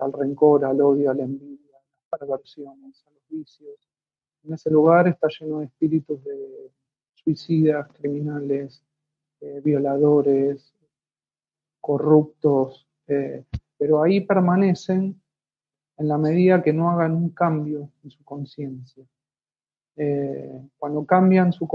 al 0.00 0.12
rencor, 0.12 0.64
al 0.64 0.80
odio, 0.80 1.10
a 1.10 1.14
la 1.14 1.24
envidia, 1.24 1.76
a 1.76 2.16
las 2.16 2.20
perversiones, 2.20 3.04
a 3.06 3.10
los 3.10 3.22
vicios. 3.28 3.88
En 4.44 4.54
ese 4.54 4.70
lugar 4.70 5.08
está 5.08 5.28
lleno 5.28 5.60
de 5.60 5.66
espíritus 5.66 6.22
de 6.24 6.70
suicidas, 7.14 7.88
criminales, 7.92 8.82
eh, 9.40 9.60
violadores, 9.62 10.74
corruptos, 11.80 12.87
eh, 13.08 13.44
pero 13.76 14.02
ahí 14.02 14.20
permanecen 14.20 15.20
en 15.96 16.08
la 16.08 16.18
medida 16.18 16.62
que 16.62 16.72
no 16.72 16.90
hagan 16.90 17.14
un 17.14 17.30
cambio 17.30 17.90
en 18.04 18.10
su 18.10 18.24
conciencia. 18.24 19.04
Eh, 19.96 20.62
cuando 20.78 21.04
cambian 21.04 21.52
su 21.52 21.66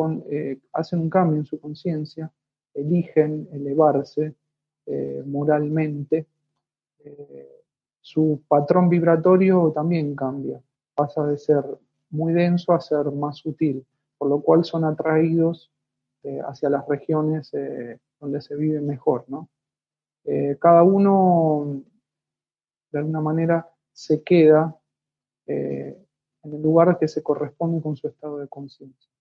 hacen 0.72 1.00
un 1.00 1.10
cambio 1.10 1.40
en 1.40 1.46
su 1.46 1.60
conciencia, 1.60 2.32
eligen 2.74 3.50
elevarse 3.52 4.34
moralmente, 5.26 6.28
su 8.02 8.42
patrón 8.50 8.90
vibratorio 8.90 9.72
también 9.74 10.16
cambia, 10.16 10.62
pasa 10.94 11.26
de 11.26 11.38
ser 11.38 11.64
muy 12.10 12.34
denso 12.34 12.74
a 12.74 12.82
ser 12.82 13.06
más 13.12 13.38
sutil, 13.38 13.86
por 14.18 14.30
lo 14.30 14.42
cual 14.42 14.64
son 14.64 14.84
atraídos 14.84 15.72
eh, 16.24 16.40
hacia 16.46 16.70
las 16.70 16.88
regiones 16.88 17.54
eh, 17.54 18.00
donde 18.20 18.42
se 18.42 18.56
vive 18.56 18.80
mejor. 18.82 19.26
¿no? 19.28 19.50
Eh, 20.26 20.58
cada 20.60 20.84
uno, 20.84 21.84
de 22.92 23.00
alguna 23.00 23.22
manera, 23.22 23.70
se 23.92 24.24
queda 24.24 24.78
en 25.46 26.54
el 26.54 26.62
lugar 26.62 26.98
que 26.98 27.08
se 27.08 27.22
corresponde 27.22 27.82
con 27.82 27.98
su 27.98 28.08
estado 28.08 28.38
de 28.38 28.48
conciencia. 28.48 29.12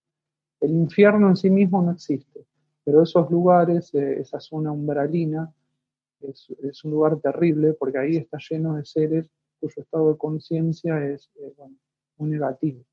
El 0.61 0.71
infierno 0.71 1.27
en 1.27 1.35
sí 1.35 1.49
mismo 1.49 1.81
no 1.81 1.91
existe, 1.91 2.45
pero 2.85 3.03
esos 3.03 3.29
lugares, 3.29 3.93
esa 3.93 4.39
zona 4.39 4.71
umbralina, 4.71 5.53
es, 6.21 6.83
un 6.83 6.91
lugar 6.91 7.19
terrible 7.19 7.73
porque 7.73 7.97
ahí 7.97 8.17
está 8.17 8.37
lleno 8.49 8.75
de 8.75 8.85
seres 8.85 9.29
cuyo 9.59 9.81
estado 9.81 10.11
de 10.11 10.17
conciencia 10.17 11.05
es 11.05 11.29
muy 12.17 12.29
negativo. 12.29 12.83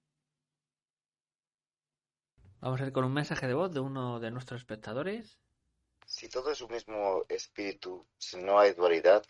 Vamos 2.60 2.80
a 2.80 2.86
ir 2.86 2.92
con 2.92 3.04
un 3.04 3.12
mensaje 3.12 3.46
de 3.46 3.54
voz 3.54 3.72
de 3.72 3.80
uno 3.80 4.20
de 4.20 4.30
nuestros 4.30 4.60
espectadores. 4.60 5.40
Si 6.10 6.28
todo 6.28 6.50
es 6.50 6.60
un 6.60 6.72
mismo 6.72 7.24
espíritu, 7.28 8.04
si 8.18 8.36
no 8.42 8.58
hay 8.58 8.72
dualidad, 8.72 9.22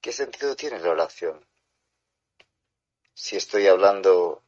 ¿qué 0.00 0.10
sentido 0.10 0.56
tiene 0.56 0.80
la 0.80 0.90
oración? 0.90 1.38
Si 3.14 3.36
estoy 3.36 3.68
hablando 3.68 4.42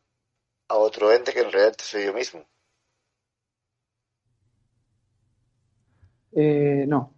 a 0.66 0.76
otro 0.76 1.12
ente 1.12 1.32
que 1.32 1.42
en 1.42 1.52
realidad 1.52 1.76
soy 1.78 2.06
yo 2.06 2.14
mismo. 2.14 2.44
Eh, 6.32 6.84
no, 6.88 7.14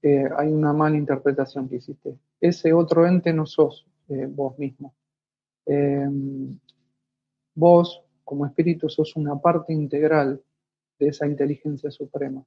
eh, 0.00 0.24
hay 0.34 0.48
una 0.48 0.72
mala 0.72 0.96
interpretación 0.96 1.68
que 1.68 1.76
hiciste. 1.76 2.18
Ese 2.40 2.72
otro 2.72 3.06
ente 3.06 3.34
no 3.34 3.44
sos 3.44 3.86
eh, 4.08 4.26
vos 4.26 4.58
mismo. 4.58 4.94
vos 7.54 8.02
como 8.24 8.46
espíritu 8.46 8.88
sos 8.88 9.16
una 9.16 9.36
parte 9.38 9.74
integral 9.74 10.42
de 10.98 11.08
esa 11.08 11.26
inteligencia 11.26 11.90
suprema. 11.90 12.42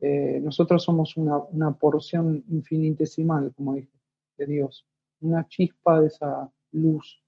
Eh, 0.00 0.40
nosotros 0.42 0.82
somos 0.82 1.16
una, 1.16 1.72
porción 1.72 2.44
infinitesimal, 2.48 3.52
como 3.54 3.74
dije, 3.74 3.90
de 4.36 4.46
Dios, 4.46 4.86
una 5.20 5.46
chispa 5.48 6.00
de 6.00 6.08
esa 6.08 6.50
luz, 6.72 7.22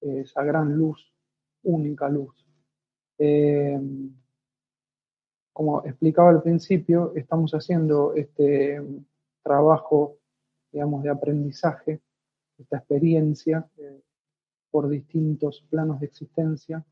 esa 0.00 0.42
gran 0.42 0.76
luz, 0.76 1.12
única 1.62 2.08
luz. 2.08 2.34
Eh, 3.18 3.78
como 5.52 5.84
explicaba 5.84 6.30
al 6.30 6.42
principio, 6.42 7.12
estamos 7.14 7.52
haciendo 7.52 8.14
este 8.14 8.80
trabajo, 9.42 10.16
digamos, 10.72 11.02
de 11.02 11.10
aprendizaje, 11.10 12.00
esta 12.56 12.78
experiencia 12.78 13.68
eh, 13.76 14.00
por 14.70 14.88
distintos 14.88 15.66
planos 15.68 16.00
de 16.00 16.06
existencia, 16.06 16.84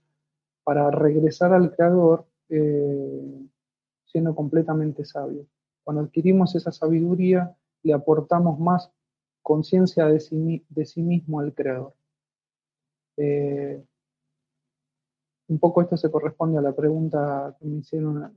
para 0.64 0.90
regresar 0.90 1.54
al 1.54 1.74
Creador 1.74 2.26
eh, 2.50 3.46
siendo 4.09 4.34
completamente 4.34 5.04
sabio. 5.04 5.46
Cuando 5.84 6.02
adquirimos 6.02 6.54
esa 6.54 6.72
sabiduría, 6.72 7.56
le 7.82 7.92
aportamos 7.92 8.59
más 8.59 8.90
conciencia 9.42 10.06
de 10.06 10.20
sí, 10.20 10.64
de 10.68 10.84
sí, 10.84 11.02
mismo 11.02 11.40
al 11.40 11.54
Creador. 11.54 11.94
Eh, 13.16 13.82
un 15.48 15.59
poco 15.59 15.80
esto 15.80 15.96
se 15.96 16.11
corresponde 16.11 16.59
a 16.59 16.62
la 16.62 16.74
pregunta 16.74 17.56
que 17.59 17.66
me 17.66 17.78
hicieron 17.78 18.36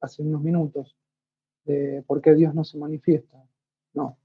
hace 0.00 0.22
unos 0.22 0.42
minutos, 0.42 0.96
de 1.64 2.02
por 2.06 2.20
qué 2.20 2.34
Dios 2.34 2.54
no 2.54 2.64
se 2.64 2.78
manifiesta. 2.78 3.42
No, 3.92 4.16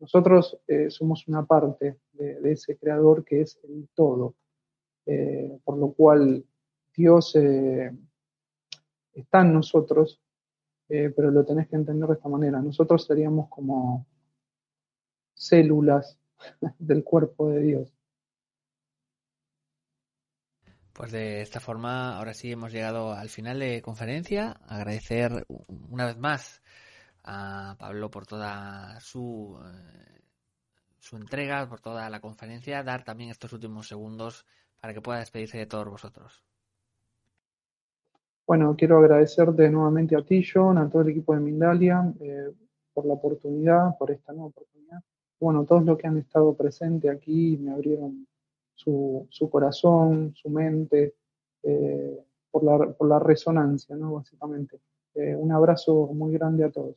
nosotros 0.00 0.58
eh, 0.66 0.90
somos 0.90 1.28
una 1.28 1.44
parte 1.46 1.98
de, 2.12 2.52
ese 2.52 2.76
creador 2.76 3.24
que 3.24 3.42
es 3.42 3.58
el 3.62 3.88
todo, 3.94 4.34
por 5.64 5.78
lo 5.78 5.92
cual 5.92 6.44
Dios 6.94 7.34
eh, 7.36 7.90
está 9.14 9.42
en 9.42 9.54
nosotros, 9.54 10.20
eh, 10.88 11.12
pero 11.14 11.30
lo 11.30 11.44
tenés 11.44 11.68
que 11.68 11.76
entender 11.76 12.08
de 12.08 12.14
esta 12.14 12.28
manera. 12.28 12.60
Nosotros 12.60 13.04
seríamos 13.04 13.48
como 13.48 14.06
células 15.34 16.18
del 16.78 17.04
cuerpo 17.04 17.50
de 17.50 17.60
Dios. 17.60 17.92
Pues 20.92 21.10
de 21.10 21.40
esta 21.40 21.58
forma, 21.58 22.16
ahora 22.18 22.34
sí 22.34 22.52
hemos 22.52 22.70
llegado 22.70 23.12
al 23.12 23.30
final 23.30 23.58
de 23.58 23.80
conferencia. 23.80 24.60
Agradecer 24.68 25.46
una 25.48 26.06
vez 26.06 26.18
más 26.18 26.62
a 27.24 27.76
Pablo 27.78 28.10
por 28.10 28.26
toda 28.26 29.00
su, 29.00 29.58
eh, 29.64 30.20
su 30.98 31.16
entrega, 31.16 31.66
por 31.68 31.80
toda 31.80 32.10
la 32.10 32.20
conferencia. 32.20 32.82
Dar 32.82 33.04
también 33.04 33.30
estos 33.30 33.52
últimos 33.54 33.88
segundos 33.88 34.44
para 34.80 34.92
que 34.92 35.00
pueda 35.00 35.20
despedirse 35.20 35.58
de 35.58 35.66
todos 35.66 35.88
vosotros. 35.88 36.44
Bueno, 38.46 38.74
quiero 38.76 38.98
agradecerte 38.98 39.70
nuevamente 39.70 40.16
a 40.16 40.22
ti, 40.22 40.42
John, 40.42 40.78
a 40.78 40.90
todo 40.90 41.02
el 41.02 41.10
equipo 41.10 41.34
de 41.34 41.40
Mindalia, 41.40 42.12
eh, 42.20 42.50
por 42.92 43.06
la 43.06 43.14
oportunidad, 43.14 43.96
por 43.96 44.10
esta 44.10 44.32
nueva 44.32 44.48
oportunidad. 44.48 45.00
Bueno, 45.40 45.64
todos 45.64 45.84
los 45.84 45.96
que 45.96 46.06
han 46.06 46.18
estado 46.18 46.54
presentes 46.54 47.10
aquí 47.10 47.56
me 47.58 47.72
abrieron 47.72 48.26
su, 48.74 49.28
corazón, 49.50 50.34
su 50.34 50.50
mente, 50.50 51.14
eh, 51.62 52.18
por, 52.50 52.64
la, 52.64 52.92
por 52.92 53.08
la 53.08 53.18
resonancia, 53.18 53.96
¿no? 53.96 54.14
Básicamente. 54.14 54.80
Eh, 55.14 55.36
un 55.36 55.52
abrazo 55.52 56.08
muy 56.12 56.32
grande 56.32 56.64
a 56.64 56.70
todos. 56.70 56.96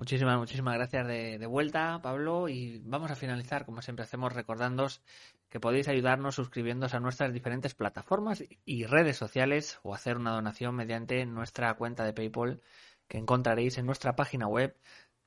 Muchísimas, 0.00 0.38
muchísimas 0.38 0.74
gracias 0.76 1.06
de, 1.06 1.44
vuelta, 1.44 2.00
Pablo. 2.02 2.48
Y 2.48 2.80
vamos 2.86 3.10
a 3.10 3.16
finalizar, 3.16 3.66
como 3.66 3.82
siempre 3.82 4.04
hacemos, 4.04 4.32
recordándoos 4.32 5.02
que 5.50 5.60
podéis 5.60 5.88
ayudarnos 5.88 6.36
suscribiéndose 6.36 6.96
a 6.96 7.00
nuestras 7.00 7.34
diferentes 7.34 7.74
plataformas 7.74 8.42
y 8.64 8.86
redes 8.86 9.18
sociales 9.18 9.78
o 9.82 9.94
hacer 9.94 10.16
una 10.16 10.30
donación 10.30 10.74
mediante 10.74 11.26
nuestra 11.26 11.74
cuenta 11.74 12.02
de 12.04 12.14
PayPal 12.14 12.62
que 13.08 13.18
encontraréis 13.18 13.76
en 13.76 13.84
nuestra 13.84 14.16
página 14.16 14.48
web 14.48 14.74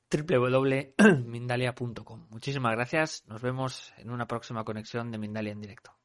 www.mindalia.com. 0.09 2.27
Muchísimas 2.31 2.71
gracias. 2.71 3.27
Nos 3.27 3.43
vemos 3.43 3.93
en 3.97 4.09
una 4.09 4.25
próxima 4.25 4.63
conexión 4.63 5.11
de 5.11 5.19
Mindalia 5.19 5.51
en 5.51 5.61
directo. 5.61 5.95